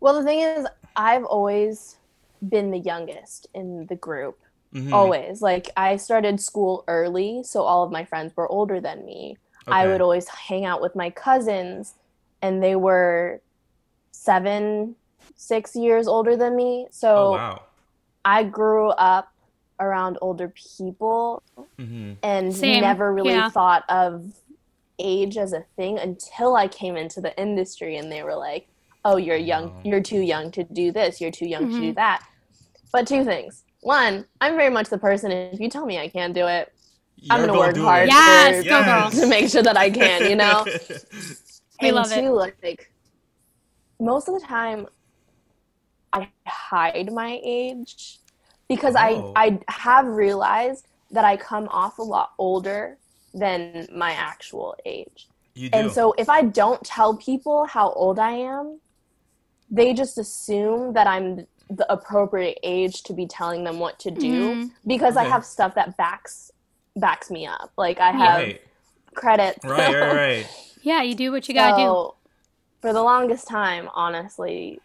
[0.00, 1.96] Well, the thing is, I've always
[2.48, 4.38] been the youngest in the group.
[4.74, 4.92] Mhm.
[4.92, 5.40] Always.
[5.42, 9.36] Like I started school early, so all of my friends were older than me.
[9.66, 11.94] I would always hang out with my cousins,
[12.42, 13.40] and they were
[14.12, 14.96] seven,
[15.36, 16.86] six years older than me.
[16.90, 17.62] So Oh wow.
[18.24, 19.30] I grew up
[19.80, 21.42] around older people
[21.78, 23.48] hmm and Same, never really yeah.
[23.50, 24.32] thought of
[24.98, 28.68] age as a thing until I came into the industry and they were like,
[29.04, 29.64] "Oh, you're young.
[29.66, 29.80] Wow.
[29.84, 31.20] You're too young to do this.
[31.20, 31.94] You're too young to do Mhm.
[31.96, 32.22] that."
[32.94, 33.64] But two things.
[33.80, 36.72] One, I'm very much the person if you tell me I can't do it,
[37.28, 38.06] I'm gonna work hard.
[38.08, 39.20] Yes, for- Yes.
[39.20, 40.64] to make sure that I can, you know?
[41.82, 42.54] We and love it.
[42.62, 42.92] like
[43.98, 44.86] most of the time
[46.12, 48.20] I hide my age
[48.68, 49.32] because Oh.
[49.34, 52.96] I I have realized that I come off a lot older
[53.42, 55.26] than my actual age.
[55.56, 55.76] you do.
[55.78, 58.78] And so if I don't tell people how old I am,
[59.68, 64.54] they just assume that I'm the appropriate age to be telling them what to do
[64.54, 64.70] Mhm.
[64.86, 66.50] because I have stuff that backs
[66.96, 67.72] backs me up.
[67.76, 68.60] Like I have right.
[69.14, 69.64] credits.
[69.64, 70.46] Right, right, right.
[70.82, 72.12] Yeah, you do what you gotta do.
[72.82, 74.78] For the longest time, honestly,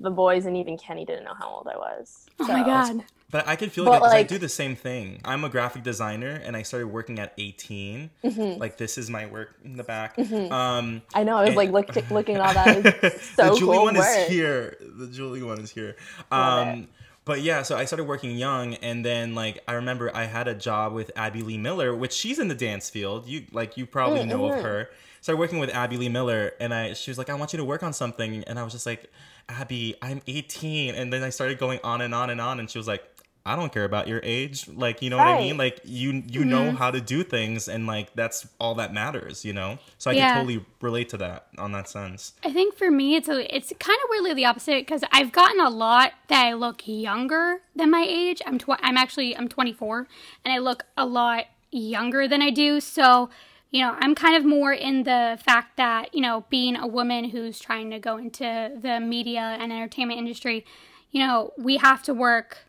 [0.00, 2.26] the boys and even Kenny didn't know how old I was.
[2.40, 3.04] Oh my god.
[3.28, 5.20] But I can feel But, like, 'cause I do the same thing.
[5.24, 8.10] I'm a graphic designer, and I started working at 18.
[8.24, 8.60] Mm-hmm.
[8.60, 10.16] Like this is my work in the back.
[10.18, 11.36] Um, I know.
[11.36, 12.86] I was And- like look, looking at all that.
[13.02, 14.06] It's so the Julie cool one work.
[14.06, 14.76] is here.
[14.80, 15.96] The Julie one is here.
[16.30, 16.86] Um,
[17.24, 20.54] but yeah, so I started working young, and then like I remember I had a
[20.54, 23.26] job with Abby Lee Miller, which she's in the dance field.
[23.26, 24.62] You like you probably Mm, know of mhm.
[24.62, 24.90] her.
[25.20, 27.64] Started working with Abby Lee Miller, and I she was like, I want you to
[27.64, 29.10] work on something, and I was just like,
[29.48, 32.78] Abby, I'm 18, and then I started going on and on and on, and she
[32.78, 33.02] was like.
[33.46, 34.68] I don't care about your age.
[34.68, 35.56] Like, you know what I mean?
[35.56, 36.76] Like you you know mm-hmm.
[36.76, 39.78] how to do things and like that's all that matters, you know?
[39.98, 40.26] So I Yeah.
[40.26, 42.32] can totally relate to that on that sense.
[42.44, 45.60] I think for me, it's a, it's kind of weirdly the opposite because I've gotten
[45.60, 48.42] a lot that I look younger than my age.
[48.44, 50.08] I'm tw- I'm actually I'm 24,
[50.44, 52.80] and I look a lot younger than I do.
[52.80, 53.30] So,
[53.70, 57.30] you know, I'm kind of more in the fact that you know, being a woman
[57.30, 60.64] who's trying to go into the media and entertainment industry,
[61.12, 62.65] you know, we have to work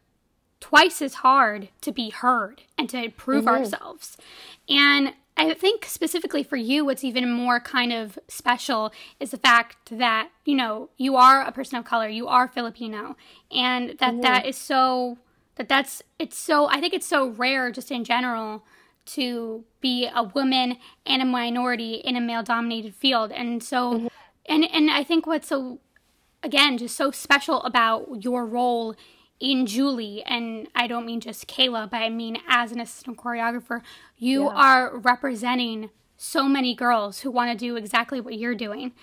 [0.60, 4.18] twice as hard to be heard and to prove ourselves.
[4.68, 9.78] And I think specifically for you, what's even more kind of special is the fact
[9.92, 13.16] that, you know, you are a person of color, you are Filipino,
[13.52, 15.20] and that that is so,
[15.56, 18.64] that that's, it's so, I think it's so rare just in general
[19.06, 23.32] to be a woman and a minority in a male dominated field.
[23.32, 24.08] And so, mm-hmm.
[24.48, 25.80] and, and I think what's so
[26.44, 28.96] again just so special about your role
[29.40, 33.82] in Julie and I don't mean just Kayla but I mean as an assistant choreographer
[34.18, 34.50] you Yeah.
[34.56, 38.94] are representing so many girls who want to do exactly what you're doing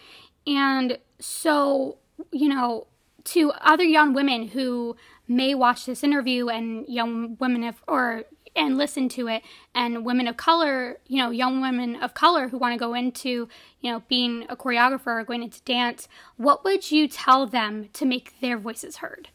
[0.47, 1.99] and so
[2.33, 2.87] you know
[3.25, 4.97] to other young women who
[5.29, 8.25] may watch this interview and young women of or
[8.57, 9.43] and listen to it
[9.75, 13.49] and women of color you know young women of color who want to go into
[13.81, 18.05] you know being a choreographer or going into dance what would you tell them to
[18.05, 19.29] make their voices heard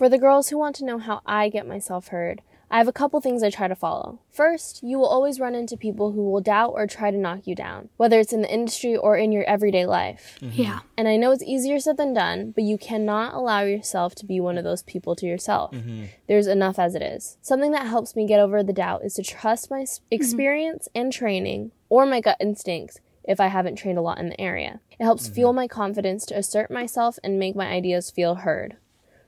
[0.00, 2.90] For the girls who want to know how I get myself heard, I have a
[2.90, 4.20] couple things I try to follow.
[4.30, 7.54] First, you will always run into people who will doubt or try to knock you
[7.54, 10.38] down, whether it's in the industry or in your everyday life.
[10.40, 10.62] Mm-hmm.
[10.62, 14.24] yeah And I know it's easier said than done, but you cannot allow yourself to
[14.24, 15.72] be one of those people to yourself.
[15.72, 16.04] Mm-hmm.
[16.28, 17.36] There's enough as it is.
[17.42, 20.14] Something that helps me get over the doubt is to trust my s- mm-hmm.
[20.14, 24.40] experience and training or my gut instincts if I haven't trained a lot in the
[24.40, 24.80] area.
[24.98, 28.78] It helps fuel my confidence to assert myself and make my ideas feel heard.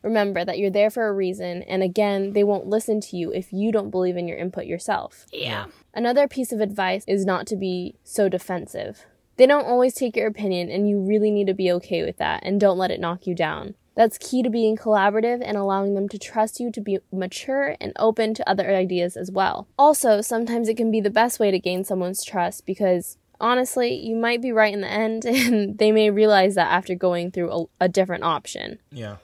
[0.03, 3.53] Remember that you're there for a reason, and again, they won't listen to you if
[3.53, 5.27] you don't believe in your input yourself.
[5.33, 9.05] yeah Another piece of advice is not to be so defensive.
[9.37, 12.41] They don't always take your opinion, and you really need to be okay with that
[12.45, 13.75] and don't let it knock you down.
[13.95, 17.93] That's key to being collaborative and allowing them to trust you to be mature and
[17.99, 19.69] open to other ideas as well.
[19.79, 24.17] Also, sometimes it can be the best way to gain someone's trust because honestly, you
[24.17, 27.85] might be right in the end, and they may realize that after going through a,
[27.85, 29.17] a different option Yeah.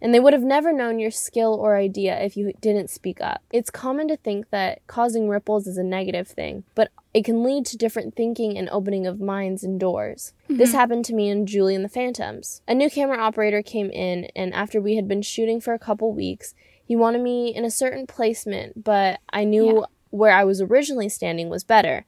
[0.00, 3.42] And they would have never known your skill or idea if you didn't speak up.
[3.52, 7.66] It's common to think that causing ripples is a negative thing, but it can lead
[7.66, 10.32] to different thinking and opening of minds and doors.
[10.48, 10.78] This mm-hmm.
[10.78, 12.62] happened to me in Julie and the Phantoms.
[12.68, 16.12] A new camera operator came in, and after we had been shooting for a couple
[16.12, 19.86] weeks, he wanted me in a certain placement, but I knew Yeah.
[20.10, 22.04] where I was originally standing was better.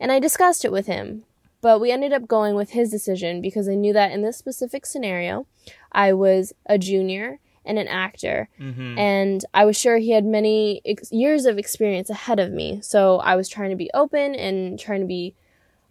[0.00, 1.24] And I discussed it with him,
[1.60, 4.84] but we ended up going with his decision because I knew that in this specific
[4.84, 5.46] scenario,
[5.92, 8.98] I was a junior and an actor, Mm-hmm.
[8.98, 12.80] and I was sure he had many ex- years of experience ahead of me.
[12.82, 15.34] So I was trying to be open and trying to be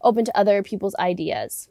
[0.02, 1.70] open to other people's ideas.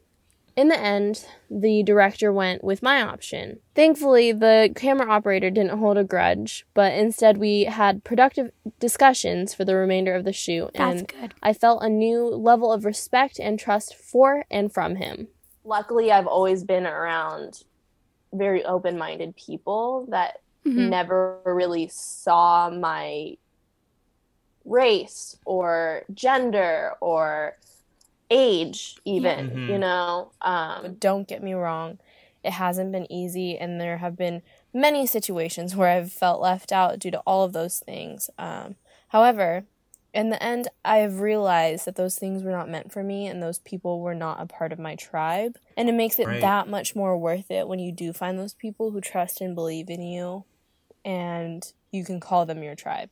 [0.55, 3.59] In the end, the director went with my option.
[3.75, 9.63] Thankfully, the camera operator didn't hold a grudge, but instead we had productive discussions for
[9.63, 11.33] the remainder of the shoot, That's and good.
[11.41, 15.27] I felt a new level of respect and trust for and from him.
[15.63, 17.63] Luckily, I've always been around
[18.33, 20.89] very open minded people that Mhm.
[20.89, 23.35] never really saw my
[24.65, 27.57] race or gender or
[28.29, 29.55] age even Yeah.
[29.55, 29.69] Mhm.
[29.69, 31.99] you know um Don't get me wrong,
[32.43, 34.41] it hasn't been easy, and there have been
[34.73, 38.29] many situations where I've felt left out due to all of those things.
[38.37, 38.75] Um,
[39.09, 39.65] however,
[40.13, 43.41] in the end, I have realized that those things were not meant for me, and
[43.41, 45.57] those people were not a part of my tribe.
[45.77, 46.41] And it makes it Right.
[46.41, 49.89] that much more worth it when you do find those people who trust and believe
[49.89, 50.45] in you,
[51.05, 53.11] and you can call them your tribe.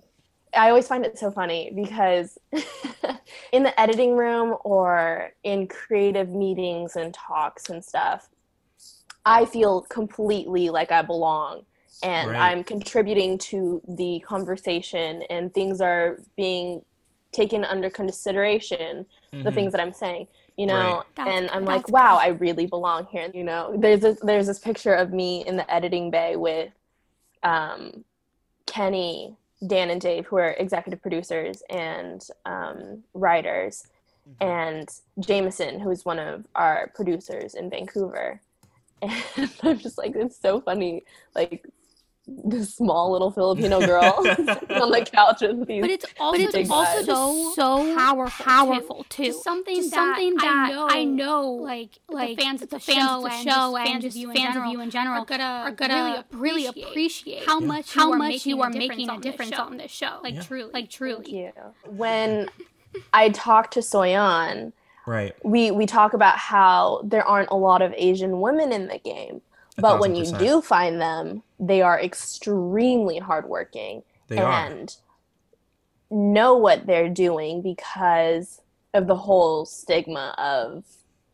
[0.54, 2.38] I always find it so funny because
[3.52, 8.30] in the editing room or in creative meetings and talks and stuff,
[9.26, 11.66] I feel completely like I belong
[12.02, 12.38] and Right.
[12.38, 16.84] I'm contributing to the conversation and things are being
[17.32, 19.54] taken under consideration, the Mhm.
[19.54, 20.28] things that I'm saying.
[20.58, 20.74] You know,
[21.18, 21.28] Right.
[21.28, 23.30] And I'm like, wow, I really belong here.
[23.34, 26.74] You know, there's this, there's this picture of me in the editing bay with
[27.44, 28.04] um,
[28.66, 33.88] Kenny, Dan, and Dave, who are executive producers and um, writers,
[34.42, 34.90] and
[35.20, 38.42] Jameson, who's one of our producers in Vancouver.
[39.02, 41.66] And I'm just like, it's so funny, like
[42.46, 44.04] this small little Filipino girl
[44.70, 45.82] on the couch with these.
[45.82, 49.26] But it's also, big it's also so so powerful, powerful too.
[49.26, 52.78] Just something Just that something I know, I know, like- like the fans of the
[52.78, 54.48] the fans show of the and show just and fans just of you in fans
[54.50, 57.60] of general you in general are gonna are gonna really really appreciate appreciate how how
[57.60, 59.32] much much you how are much making you a are difference making a on this
[59.32, 59.62] difference show.
[59.64, 60.20] on this show.
[60.24, 60.42] Like Yeah.
[60.42, 61.36] truly, like Thank truly.
[61.38, 61.52] you.
[61.86, 62.50] When
[63.14, 64.72] I talked to Soyeon,
[65.06, 65.34] Right.
[65.44, 69.42] we we talk about how there aren't a lot of Asian women in the game,
[69.49, 69.49] A
[69.82, 70.40] but when you percent.
[70.40, 74.52] do find them, they are extremely hardworking They are.
[74.52, 74.96] and
[76.12, 78.62] know what they're doing because
[78.94, 80.84] of the whole stigma of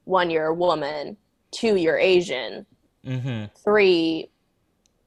[0.03, 1.17] one, you're a woman,
[1.51, 2.65] two, you're Asian,
[3.05, 3.45] Mm-hmm.
[3.63, 4.29] three,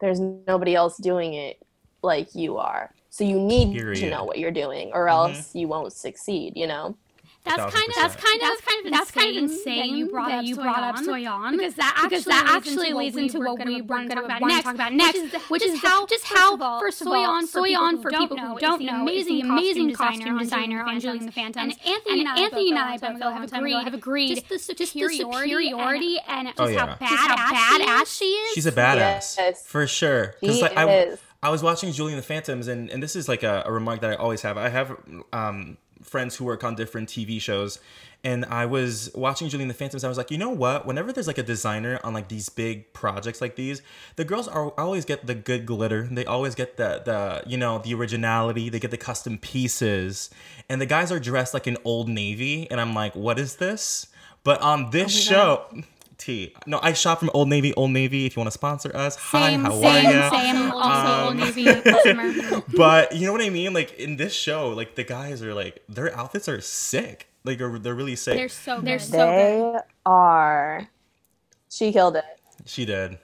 [0.01, 1.59] there's nobody else doing it
[2.03, 2.94] like you are.
[3.11, 5.11] So you need to know what you're doing, or Mhm.
[5.11, 6.53] else you won't succeed.
[6.57, 6.96] You know.
[7.57, 9.97] That's kind of that's kind of That's kind of that's kind of insane insane that
[9.99, 12.67] you brought that up you brought up Soyeon, Soyeon because that because actually that leads
[12.67, 14.25] actually into leads what into we what we gonna- were wanna going to talk talk
[14.25, 15.33] about about next, next.
[15.33, 17.07] Talk next, which is the- just is how- just first how of all, first of
[17.09, 20.17] all Soyeon, for people who don't know, who is don't the know amazing amazing costume
[20.19, 21.75] costume designer designer on on Julie Julie and and the the Phantoms.
[21.77, 23.73] Phantoms, And Anthony and I Anthony and I both both have have agreed.
[23.73, 28.55] agreed have agreed Just the superiority superiority and- and just how badass badass she is.
[28.55, 30.35] She's a badass for sure.
[30.41, 31.17] Because like, I.
[31.41, 34.01] I was watching Julie and the Phantoms, and, and this is like a, a remark
[34.01, 34.59] that I always have.
[34.59, 34.97] I have
[35.33, 35.77] um,
[36.09, 37.79] friends who work on different TV shows,
[38.25, 40.03] and I was watching Julie and the Phantoms.
[40.03, 40.87] I was like, you know what?
[40.87, 43.81] Whenever there's like a designer on like these big projects like these,
[44.16, 46.09] the girls are always get the good glitter.
[46.11, 48.68] They always get the the you know the originality.
[48.71, 50.31] They get the custom pieces,
[50.68, 54.09] and the guys are dressed like an old navy, and I'm like, what is this?
[54.42, 55.83] But on this oh show.
[56.19, 56.55] T.
[56.67, 57.73] No, I shop from Old Navy.
[57.75, 60.31] Old Navy, if you want to sponsor us, hi, Same, how are same, ya?
[60.31, 60.73] same.
[60.73, 62.63] Also, Um, Old Navy customer.
[62.77, 63.73] but you know what I mean?
[63.73, 67.29] Like in this show, like the guys are like their outfits are sick.
[67.45, 68.35] Like they're, they're really sick.
[68.37, 69.07] They're so They're good.
[69.07, 69.75] so good.
[69.75, 70.89] they are.
[71.71, 72.25] She killed it.
[72.67, 73.19] she did.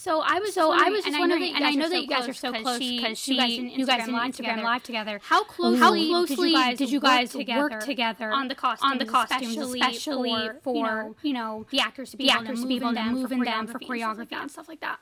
[0.00, 1.90] So I was So I was and just I know wondering, that and I know
[1.90, 4.30] that you guys are so close she- because you guys in you guys in Instagram
[4.30, 5.10] Instagram live live together.
[5.18, 5.20] together.
[5.22, 8.54] How closely, How did you guys, did you guys work, work together together on the
[8.54, 12.16] costumes, on the costumes, especially, especially for, for you know, you know the actors to
[12.16, 13.78] be the able actors to to be able to them move for in them for
[13.78, 14.98] choreography choreography and stuff like that.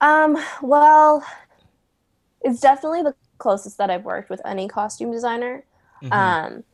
[0.00, 1.24] Um, well,
[2.40, 5.64] it's definitely the closest that I've worked with any costume designer.
[6.02, 6.12] Mhm.
[6.12, 6.64] Um,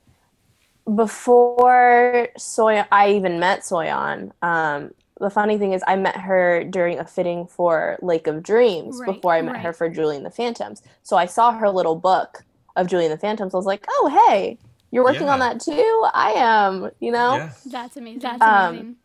[0.97, 4.33] before Soy, I even met Soyeon.
[4.41, 8.99] Um, the funny thing is, I met her during a fitting for Lake of Dreams
[8.99, 10.83] Right, before I met her for Julie and the Phantoms.
[11.03, 12.45] So I saw her little book
[12.77, 13.55] of Julie and the Phantoms.
[13.55, 14.59] I was like, oh, hey,
[14.91, 16.07] you're working on that too?
[16.15, 17.35] I am, you know?
[17.37, 17.53] yeah.
[17.67, 18.21] That's amazing.
[18.21, 18.97] That's Um, amazing.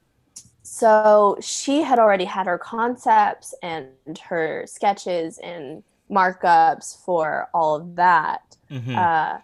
[0.63, 3.89] So she had already had her concepts and
[4.23, 8.57] her sketches and markups for all of that.
[8.71, 8.95] Mhm.
[8.97, 9.39] Uh,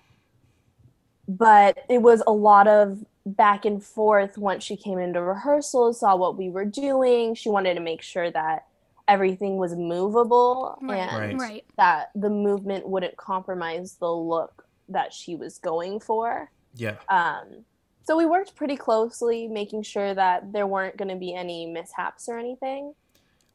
[1.27, 6.15] but it was a lot of back and forth once she came into rehearsal, saw
[6.15, 7.35] what we were doing.
[7.35, 8.65] She wanted to make sure that
[9.07, 11.37] everything was movable Right, and Right.
[11.39, 11.65] right.
[11.77, 16.51] that the movement wouldn't compromise the look that she was going for.
[16.75, 16.95] yeah.
[17.09, 17.65] Um,
[18.03, 22.27] so we worked pretty closely, making sure that there weren't going to be any mishaps
[22.27, 22.93] or anything.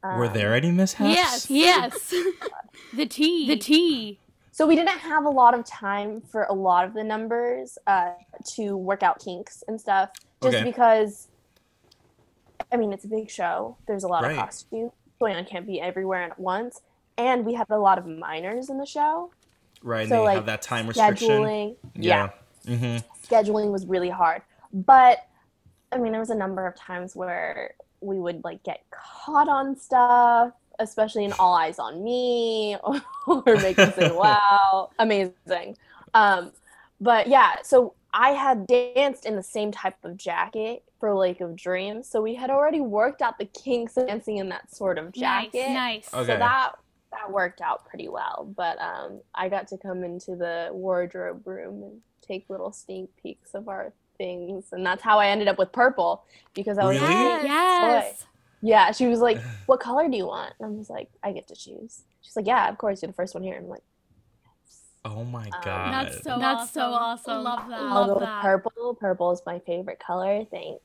[0.03, 1.11] Were Um, there any mishaps?
[1.11, 2.15] Yes, yes.
[2.95, 4.21] the tea, the tea.
[4.57, 8.13] So we didn't have a lot of time for a lot of the numbers uh,
[8.55, 10.09] to work out kinks and stuff,
[10.43, 10.65] just Okay.
[10.65, 11.29] because
[12.73, 13.77] I mean, it's a big show.
[13.87, 14.33] There's a lot Right.
[14.33, 14.93] of costumes.
[15.21, 16.81] Soyeon can't be everywhere at once.
[17.19, 19.31] And we had a lot of minors in the show.
[19.83, 20.01] Right.
[20.01, 21.29] And So, they like, have that time restriction.
[21.29, 21.77] Scheduling.
[21.95, 22.31] Yeah.
[22.67, 22.97] hmm
[23.29, 24.41] scheduling was really hard.
[24.73, 25.27] But
[25.93, 29.77] I mean, there was a number of times where we would like get caught on
[29.77, 32.77] stuff, especially in All Eyes on Me
[33.27, 34.91] or, Make Them Say Wow.
[34.99, 35.77] Amazing.
[36.15, 36.53] Um,
[37.01, 41.55] but yeah, so I had danced in the same type of jacket for Lake of
[41.57, 42.09] Dreams.
[42.09, 45.53] So we had already worked out the kinks of dancing in that sort of Nice,
[45.53, 45.71] jacket.
[45.73, 46.09] nice.
[46.15, 46.33] Okay.
[46.33, 46.73] So that
[47.13, 48.53] that worked out pretty well.
[48.57, 53.55] But um, I got to come into the wardrobe room and take little sneak peeks
[53.55, 56.25] of our things, and that's how I ended up with purple
[56.55, 57.13] because I was Really?
[57.13, 57.45] Yes.
[57.45, 58.27] yes.
[58.63, 58.93] Yeah.
[58.93, 61.55] She was like, "What color do you want?" And I was like, "I get to
[61.57, 63.83] choose." She's like, "Yeah, of course, you're the first one here." And I'm like,
[65.05, 65.93] Oh my Um, god.
[66.07, 66.73] That's so That's awesome.
[66.73, 67.45] so awesome.
[67.45, 67.81] Love that.
[67.83, 68.43] Love that.
[68.43, 68.95] purple.
[68.99, 70.45] Purple is my favorite color.
[70.51, 70.83] Thanks."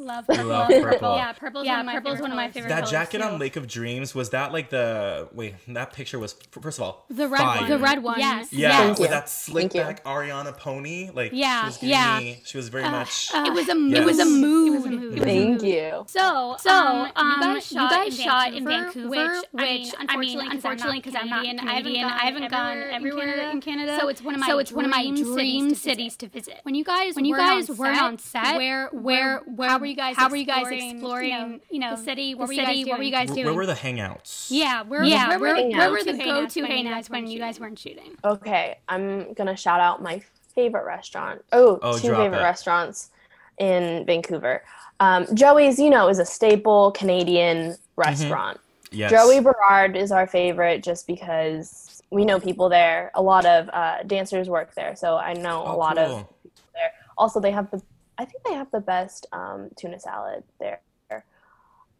[0.00, 0.44] Love purple.
[0.46, 1.16] love purple.
[1.16, 2.54] Yeah, purple's Yeah, one of my purple's favorite one of my colors.
[2.54, 3.24] favorite that colors, jacket too.
[3.24, 7.04] on Lake of Dreams was that like the wait that picture was first of all
[7.10, 7.60] The red fire.
[7.60, 7.70] one.
[7.70, 8.18] The red one.
[8.18, 8.52] Yes.
[8.52, 9.80] yeah Thank with that slick Thank you.
[9.82, 12.18] back Ariana pony like Yeah, she was yeah.
[12.18, 13.98] me she was very much it was a Yes.
[13.98, 14.66] it was a mood.
[14.66, 15.04] It was a mood.
[15.04, 16.04] It was a Thank you.
[16.06, 19.08] So, So, um, um, you guys shot, you guys in, shot Vancouver, in Vancouver,
[19.52, 23.98] which, which, I mean, unfortunately, because I'm not Canadian, I haven't gone everywhere in Canada.
[24.00, 26.60] So it's one of my So it's one of my dream dream cities to visit.
[26.62, 29.96] When you guys When you guys were on set, where where- where how were you
[29.96, 32.32] guys how were you guys exploring, exploring you know the city?
[32.32, 32.84] the What were you guys city?
[32.90, 33.20] What were you doing?
[33.20, 33.46] guys Where- doing?
[33.46, 36.24] where were the hangouts yeah, where Yeah, where, where were, were where were the the
[36.24, 38.16] go-to when hangouts when you guys weren't shooting?
[38.24, 40.22] Okay, I'm gonna shout out my
[40.54, 41.42] favorite restaurant.
[41.52, 42.42] Oh, Oh, two favorite it.
[42.42, 43.10] restaurants
[43.58, 44.62] in Vancouver.
[45.00, 48.58] Um, Joey's, you know, is a staple Canadian restaurant.
[48.90, 53.10] yes Joey Burrard is our favorite just because we know people there.
[53.14, 56.08] A lot of uh, dancers work there, so I know Oh, a lot of
[56.42, 56.90] people there.
[57.16, 57.80] Also, they have the,
[58.20, 60.80] I think they have the best um, tuna salad there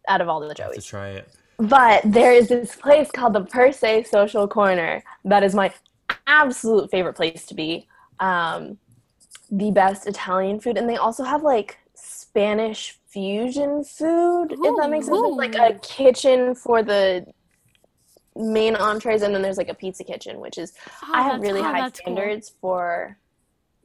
[0.08, 3.32] out of all the I have to try it But there is this place called
[3.32, 5.72] the Per Se Social Corner that is my
[6.26, 7.86] absolute favorite place to be.
[8.18, 8.78] Um,
[9.50, 15.06] the best Italian food, and they also have like Spanish fusion food, if that makes
[15.06, 15.18] sense.
[15.18, 17.26] It's like a kitchen for the
[18.36, 20.74] main entrees, and then there's like a pizza kitchen, which is
[21.12, 22.14] I have really oh, high that's cool.
[22.14, 23.16] standards for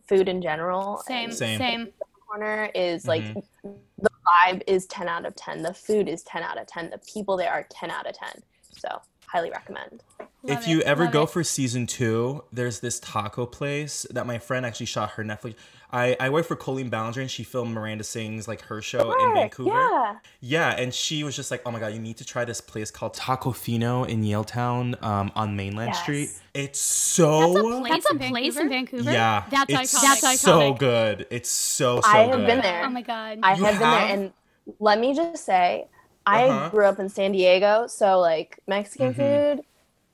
[0.07, 1.01] food in general.
[1.07, 1.87] Same, Same.
[2.25, 2.39] Same.
[2.39, 3.69] corner is like Mm-hmm.
[4.01, 6.97] the vibe is 10 out of 10 the food is 10 out of 10 the
[6.99, 8.41] people there are 10 out of 10
[8.77, 8.89] so
[9.27, 10.29] highly recommend Love
[10.61, 11.29] if you it, ever love go it.
[11.31, 15.55] for season two, there's this taco place that my friend actually shot her Netflix.
[15.91, 19.33] I, I work for Colleen Ballinger and she filmed Miranda Sings like her show in
[19.33, 19.69] Vancouver.
[19.69, 22.61] yeah Yeah, and she was just like, "Oh my god, you need to try this
[22.61, 26.01] place called Tacofino in Yaletown um, on Mainland Yes.
[26.01, 26.29] Street.
[26.53, 29.11] It's so That's a place in Vancouver.
[29.11, 30.21] yeah, that's it's iconic.
[30.21, 31.27] That's so good.
[31.31, 32.17] It's so so good.
[32.17, 32.47] i have good.
[32.47, 33.39] been there Oh my god.
[33.43, 34.33] i You have been there and
[34.79, 35.87] let me just say
[36.25, 36.69] i Uh-huh.
[36.69, 39.55] grew up in san diego so like mexican Mm-hmm.
[39.55, 39.61] food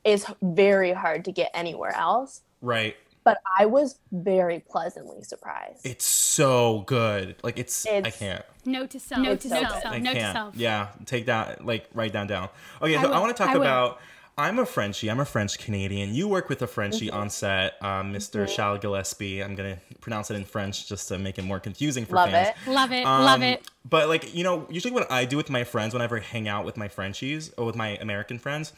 [0.03, 2.95] is very hard to get anywhere else Right.
[3.23, 7.35] But i was very pleasantly surprised It's so good.
[7.43, 8.43] Like it's, I can't.
[8.65, 9.21] Note to self.
[9.21, 9.81] Note to Note to self.
[9.81, 9.93] self.
[9.95, 10.33] I Note to can't.
[10.35, 10.55] self.
[10.55, 11.65] Yeah, take that.
[11.65, 12.49] Like write down down.
[12.81, 13.21] Okay, so I, will.
[13.21, 13.61] want to talk I will.
[13.63, 13.99] about.
[14.37, 15.11] I'm a Frenchie.
[15.11, 16.15] I'm a French Canadian.
[16.15, 17.17] You work with a Frenchie Mm-hmm.
[17.17, 19.43] on set, um, mister Charles Gillespie.
[19.43, 22.55] I'm gonna pronounce it in French just to make it more confusing for love fans.
[22.65, 23.03] it Love it.
[23.03, 23.69] love Um, it.
[23.89, 26.63] But like you know, usually what I do with my friends whenever I hang out
[26.65, 28.71] with my Frenchies or with my American friends,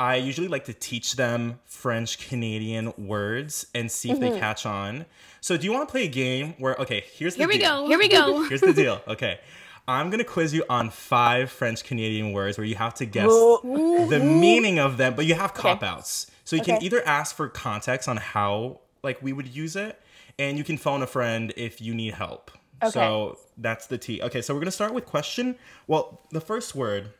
[0.00, 4.34] I usually like to teach them French Canadian words and see if Mm-hmm.
[4.34, 5.06] they catch on.
[5.40, 7.82] So do you want to play a game where okay, here's the Here we deal.
[7.82, 7.88] go.
[7.88, 8.42] Here we go.
[8.48, 9.00] Here's the deal.
[9.08, 9.40] Okay.
[9.88, 14.06] I'm gonna quiz you on five French Canadian words where you have to guess Ooh.
[14.10, 16.30] the meaning of them, but you have cop outs.
[16.44, 19.98] So you can either ask for context on how like we would use it,
[20.38, 22.50] and you can phone a friend if you need help.
[22.82, 22.90] Okay.
[22.92, 24.20] So that's the T.
[24.22, 25.56] Okay, so we're gonna start with question.
[25.86, 27.12] Well, the first word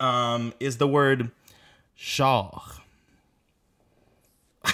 [0.00, 1.32] um, is the word
[1.98, 2.50] genre.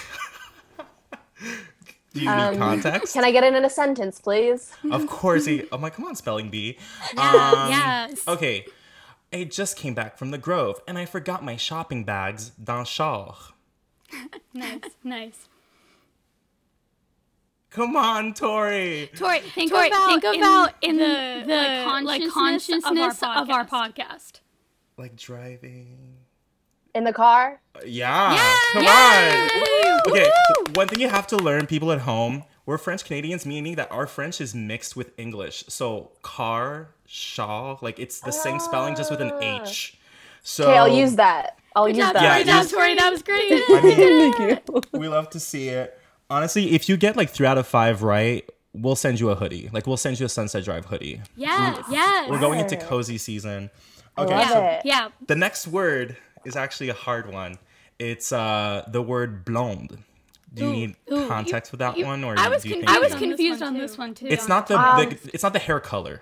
[2.13, 3.13] Do you need context?
[3.13, 5.45] can i get it in a sentence please Of course.
[5.45, 6.77] He, I'm like, come on, spelling bee.
[7.17, 8.27] Um, yes.
[8.27, 8.65] Okay.
[9.33, 13.35] I just came back from the Grove and I forgot my shopping bags dans char.
[14.53, 14.79] Nice.
[15.03, 15.49] Nice.
[17.69, 19.09] Come on, Tori.
[19.13, 21.53] Tori, think Tori, about think in about in the, the, the
[22.05, 24.39] like, consciousness, consciousness of, our of our podcast.
[24.97, 26.14] Like driving.
[26.95, 28.37] In the car Yeah.
[28.73, 29.49] Come on.
[30.07, 30.29] Okay.
[30.73, 34.07] One thing you have to learn, people at home, we're French Canadians, meaning that our
[34.07, 35.65] French is mixed with English.
[35.67, 39.61] So car, shaw, like it's the same spelling, just with an ah.
[39.63, 39.97] H.
[40.41, 42.95] So okay i'll use that i'll use job, that Yeah, Good job, use- Tori.
[42.95, 43.51] That was great.
[43.51, 44.81] I mean, Thank you.
[44.99, 45.99] we love to see it.
[46.29, 49.69] Honestly, if you get like three out of five right, we'll send you a hoodie.
[49.73, 51.21] Like we'll send you a Sunset Drive hoodie.
[51.35, 52.29] Yeah, yeah.
[52.29, 53.69] We're going into cozy season.
[54.17, 54.81] Okay, love so it.
[54.85, 55.09] yeah.
[55.27, 56.15] the next word
[56.45, 57.57] is actually a hard one.
[57.99, 59.99] It's uh the word blonde.
[60.53, 62.85] Do you need Ooh, context with that You- one, or I was do you con-
[62.85, 64.27] think I was confused on this one too.
[64.27, 66.21] It's not the, Um, the it's not the hair color.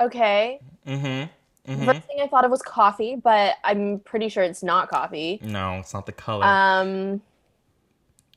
[0.00, 0.60] Okay.
[0.86, 1.84] Mm-hmm.
[1.84, 5.38] First thing I thought of was coffee, but I'm pretty sure it's not coffee.
[5.42, 6.46] No, it's not the color.
[6.46, 7.18] Um,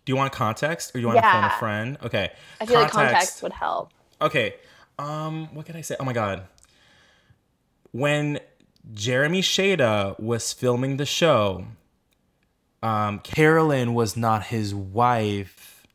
[0.04, 1.98] do you want context, or you want to phone a friend?
[2.04, 2.32] Okay.
[2.60, 3.92] I feel like context would help.
[4.22, 4.56] Okay.
[5.00, 5.96] Um, what can I say?
[6.00, 6.44] Oh my god.
[7.92, 8.40] When
[8.94, 11.66] Jeremy Shada was filming the show,
[12.84, 15.86] um, Carolyn was not his wife.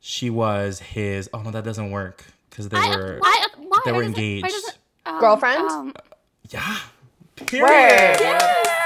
[0.00, 1.28] She was his.
[1.34, 3.18] Oh no, that doesn't work because they were.
[3.20, 4.46] why, why they were does it- why engaged.
[4.54, 5.68] it- um, Girlfriend?
[5.68, 5.92] um,
[6.50, 6.78] Yeah.
[7.38, 7.46] Word.
[7.48, 8.18] Period.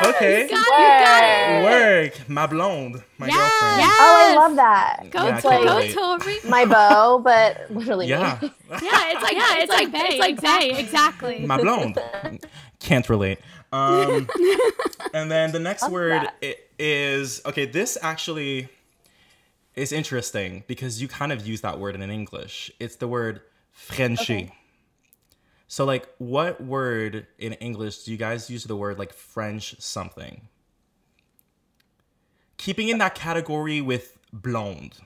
[0.09, 0.49] Okay.
[0.49, 1.63] got it, got it.
[1.65, 2.29] Work.
[2.29, 3.03] My blonde.
[3.19, 3.37] My Yes.
[3.37, 3.79] girlfriend.
[3.81, 3.99] Yes.
[4.01, 5.11] Oh, I love that.
[5.11, 5.95] Go, Yeah, I go, like relate.
[5.95, 6.37] Tori.
[6.51, 8.39] my bow, but literally Yeah.
[8.41, 8.53] me.
[8.71, 8.79] Yeah,
[9.13, 9.99] it's like yeah, it's like Bay.
[10.11, 11.41] It's like Bay, exactly.
[11.47, 11.99] My blonde.
[12.79, 13.39] Can't relate.
[13.73, 14.29] Um,
[15.15, 16.57] and then the next word that.
[16.79, 17.67] is okay.
[17.67, 18.69] This actually
[19.75, 22.71] is interesting because you kind of use that word in English.
[22.81, 23.43] It's the word
[23.73, 24.35] Frenchy.
[24.35, 24.53] Okay.
[25.71, 30.49] So, like, what word in English do you guys use the word like French something?
[32.57, 34.97] Keeping in that category with blonde.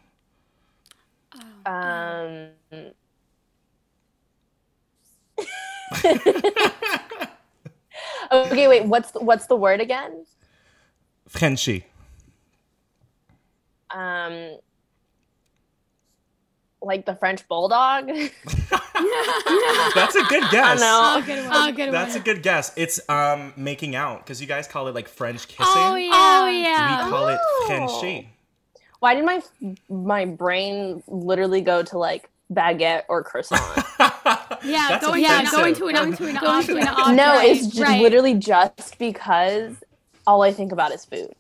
[1.67, 2.49] Um,
[8.33, 8.87] okay, wait.
[8.87, 10.25] What's the, what's the word again?
[11.29, 11.85] Frenchy.
[13.91, 14.57] Um,
[16.81, 18.11] like the French bulldog.
[19.95, 20.81] That's a good guess.
[20.81, 21.15] know.
[21.17, 21.51] Oh, good one.
[21.53, 22.73] Oh, good That's a good guess.
[22.77, 25.65] It's um making out because you guys call it like French kissing.
[25.67, 26.11] Oh yeah.
[26.13, 27.09] Oh We yeah.
[27.11, 27.65] call it Oh.
[27.67, 28.31] Frenchy.
[29.01, 29.43] Why did my
[29.89, 33.61] my brain literally go to like baguette or croissant?
[34.65, 37.17] Yeah, That's going yeah, going to an going to an going to an object.
[37.17, 38.01] no, it's just right.
[38.01, 39.75] literally just because
[40.27, 41.35] all I think about is food.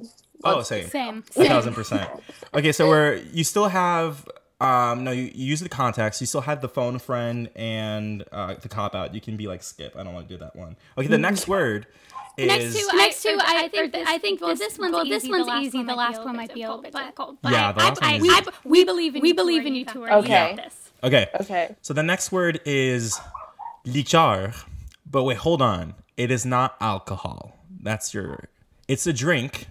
[0.44, 0.88] Oh, same.
[0.88, 1.24] same.
[1.36, 2.10] A thousand percent.
[2.52, 4.28] Okay, so we're you still have
[4.60, 6.20] um no you, you use the contacts.
[6.20, 9.14] You still have the phone friend and uh, the cop out.
[9.14, 9.96] You can be like skip.
[9.96, 10.76] I don't want to do that one.
[10.96, 11.86] Okay, the next word
[12.36, 14.92] is Next two, next two, I, I think this- I think well, this, this one's
[14.92, 15.82] well, this one's easy.
[15.84, 17.38] The last one little might bit be a little bit but- difficult.
[17.42, 19.66] But Yeah, the I, last one I, is we, we believe in We you, believe
[19.66, 20.10] in You you, got Tori.
[20.12, 20.56] Okay.
[20.56, 21.26] You okay.
[21.40, 21.76] Okay.
[21.82, 23.20] So the next word is
[23.84, 24.52] liqueur.
[25.08, 25.94] But wait, hold on.
[26.16, 27.58] It is not alcohol.
[27.80, 28.48] That's your.
[28.88, 29.68] It's a drink.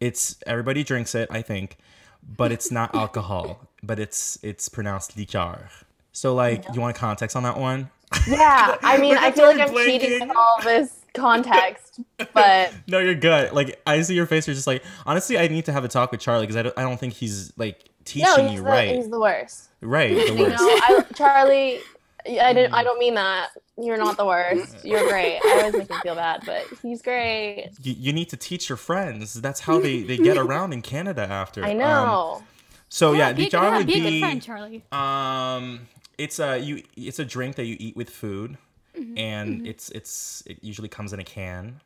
[0.00, 1.78] It's everybody drinks it, I think,
[2.22, 3.68] but it's not alcohol.
[3.86, 5.68] But it's it's pronounced liqueur.
[6.12, 7.90] So like, you want context on that one?
[8.28, 12.00] Yeah, I mean, I feel like I'm cheating with all this context,
[12.34, 13.52] but No, you're good.
[13.52, 14.46] Like I see your face.
[14.46, 16.78] You're just like, honestly, I need to have a talk with Charlie because I don't,
[16.78, 18.94] I don't think he's like teaching no, he's you the, right.
[18.96, 19.68] he's the worst.
[19.82, 21.80] Right, the You know, I, Charlie,
[22.26, 22.72] I didn't.
[22.72, 23.50] I don't mean that.
[23.78, 24.84] You're not the worst.
[24.86, 25.38] You're great.
[25.44, 27.72] I always make him feel bad, but he's great.
[27.82, 29.34] You, you need to teach your friends.
[29.34, 31.62] That's how they, they get around in Canada after.
[31.62, 32.42] I Um, know.
[32.88, 34.84] So yeah, Be a, liqueur yeah, would be a be good friend, Charlie.
[34.92, 35.80] um,
[36.18, 38.56] it's a you it's a drink that you eat with food,
[38.98, 41.80] Mm-hmm, and it's it's it usually comes in a can,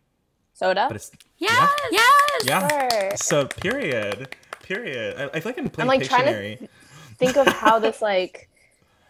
[0.54, 0.86] Soda.
[0.88, 2.44] but it's Yes, yes.
[2.44, 2.88] yeah.
[2.88, 3.10] Sure.
[3.16, 5.18] So period, period.
[5.18, 6.68] I, I feel like I'm playing I'm, like, trying to- Pictionary.
[7.18, 8.48] Think of how this like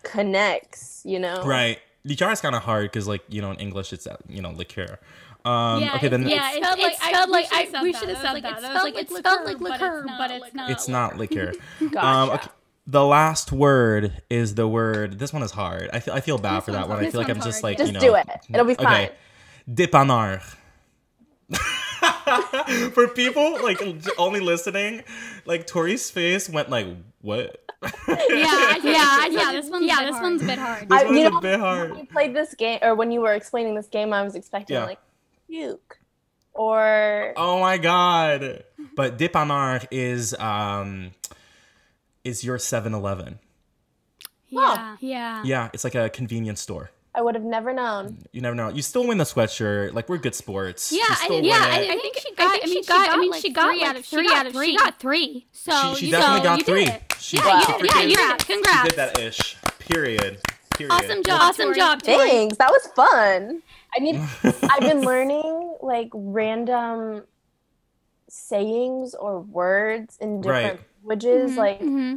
[0.03, 1.03] connects.
[1.05, 1.43] You know.
[1.45, 1.79] Right.
[2.05, 4.51] Liqueur is kind of hard because, like, you know, in English it's, uh, you know,
[4.53, 4.99] liqueur.
[5.45, 7.45] Um, Yeah, okay, then it's- Yeah, It's it's, spelled it's like- I- spelled we like
[7.47, 7.99] should've I, said we that.
[8.01, 8.59] should have I said was like, that.
[8.59, 10.71] it's I was like, it's spelled like liqueur, but it's not.
[10.71, 11.53] it's not liqueur.
[11.81, 12.07] Gotcha.
[12.07, 12.49] Um, okay.
[12.87, 15.19] The last word is the word.
[15.19, 15.91] This one is hard.
[15.93, 16.97] I feel I feel bad for that one.
[16.99, 17.07] hard.
[17.07, 18.01] I feel like I'm one's just like Just you know.
[18.01, 18.41] Just do it.
[18.53, 18.87] It'll be fine.
[18.87, 19.13] Okay.
[19.71, 20.43] Dépanneur.
[22.93, 23.81] for people like
[24.19, 25.03] only listening,
[25.45, 26.87] like Tori's face went like,
[27.21, 27.63] "What?"
[28.09, 29.53] Yeah, yeah, yeah.
[29.53, 30.23] This This one's one's yeah, this hard.
[30.23, 30.89] one's a bit hard.
[30.89, 31.91] This I- one's you a bit hard.
[31.91, 34.75] When you played this game, or when you were explaining this game, I was expecting
[34.77, 34.85] Yeah.
[34.87, 34.99] like
[35.51, 35.99] puke
[36.55, 38.65] or Oh my god!
[38.97, 41.11] But Dépanneur is um
[42.25, 43.39] is your 7-Eleven.
[44.49, 45.43] Yeah, yeah.
[45.45, 46.91] Yeah, it's like a convenience store.
[47.15, 48.19] I would have never known.
[48.33, 48.69] You never know.
[48.69, 49.95] You still win the sweatshirt.
[49.95, 50.93] Like we're good sports.
[50.93, 51.59] Yeah, I still think, win yeah.
[51.69, 52.47] I, I think she got.
[52.47, 53.07] I, think mean, she she got.
[53.07, 54.67] got, I mean, like, she got three like out of- three three out of three.
[54.71, 55.47] She got three.
[55.53, 56.87] So she, she you, definitely so got you three.
[57.19, 57.59] She, Yeah, Wow.
[57.59, 57.91] you she did.
[57.95, 58.41] Yeah, you did.
[58.43, 58.89] She Congrats.
[58.89, 59.57] did that ish.
[59.81, 60.39] Period.
[60.77, 60.93] Period.
[60.93, 61.41] Awesome job.
[61.43, 61.77] Awesome Tori.
[61.77, 62.29] job, Tori.
[62.29, 62.57] Thanks.
[62.59, 63.63] That was fun.
[63.95, 64.17] I need.
[64.45, 67.25] I've been learning like random
[68.29, 70.81] sayings or words in different Right.
[71.03, 71.57] languages.
[71.57, 72.17] Like hmm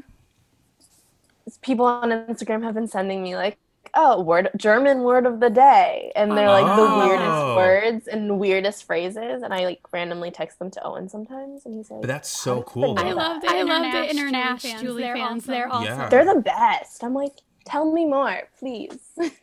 [1.62, 3.58] people on Instagram have been sending me like,
[3.96, 6.76] oh, word German word of the day, and they're like Oh.
[6.76, 11.66] the weirdest words and weirdest phrases, and I like randomly text them to Owen sometimes,
[11.66, 12.96] and he's like, But that's so How cool.
[12.98, 13.50] I know love the?
[13.50, 15.18] I love the Internash international Julie Julie fans.
[15.18, 15.46] fans.
[15.46, 15.92] They're They're awesome.
[15.92, 16.02] awesome.
[16.02, 16.10] Yeah.
[16.10, 17.04] They're the best.
[17.04, 17.34] I'm like,
[17.66, 18.98] Tell me more, please.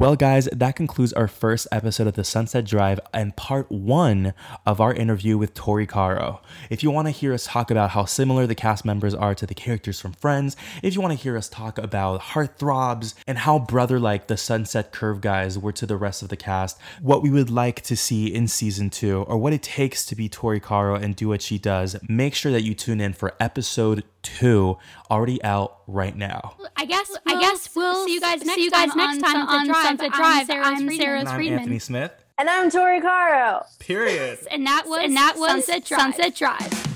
[0.00, 4.32] Well, guys, that concludes our first episode of the Sunset Drive and part one
[4.64, 6.40] of our interview with Tori Caro.
[6.70, 9.44] If you want to hear us talk about how similar the cast members are to
[9.44, 13.58] the characters from Friends, if you want to hear us talk about heartthrobs and how
[13.58, 17.28] brother like the Sunset Curve guys were to the rest of the cast, what we
[17.28, 20.94] would like to see in season two, or what it takes to be Tori Caro
[20.94, 24.78] and do what she does, make sure that you tune in for episode two,
[25.10, 26.56] already out right now.
[26.76, 29.18] I guess we'll, I guess we'll see you guys next see you guys time next
[29.22, 30.46] time on, on Sunset Drive.
[30.46, 30.60] Drive.
[30.64, 31.58] I'm Sarah, I'm Friedman.
[31.60, 32.12] Anthony Smith.
[32.38, 33.66] And I'm Tori Caro.
[33.78, 34.38] Period.
[34.50, 36.00] And that was and that was Sunset Drive.
[36.00, 36.89] Sunset Drive.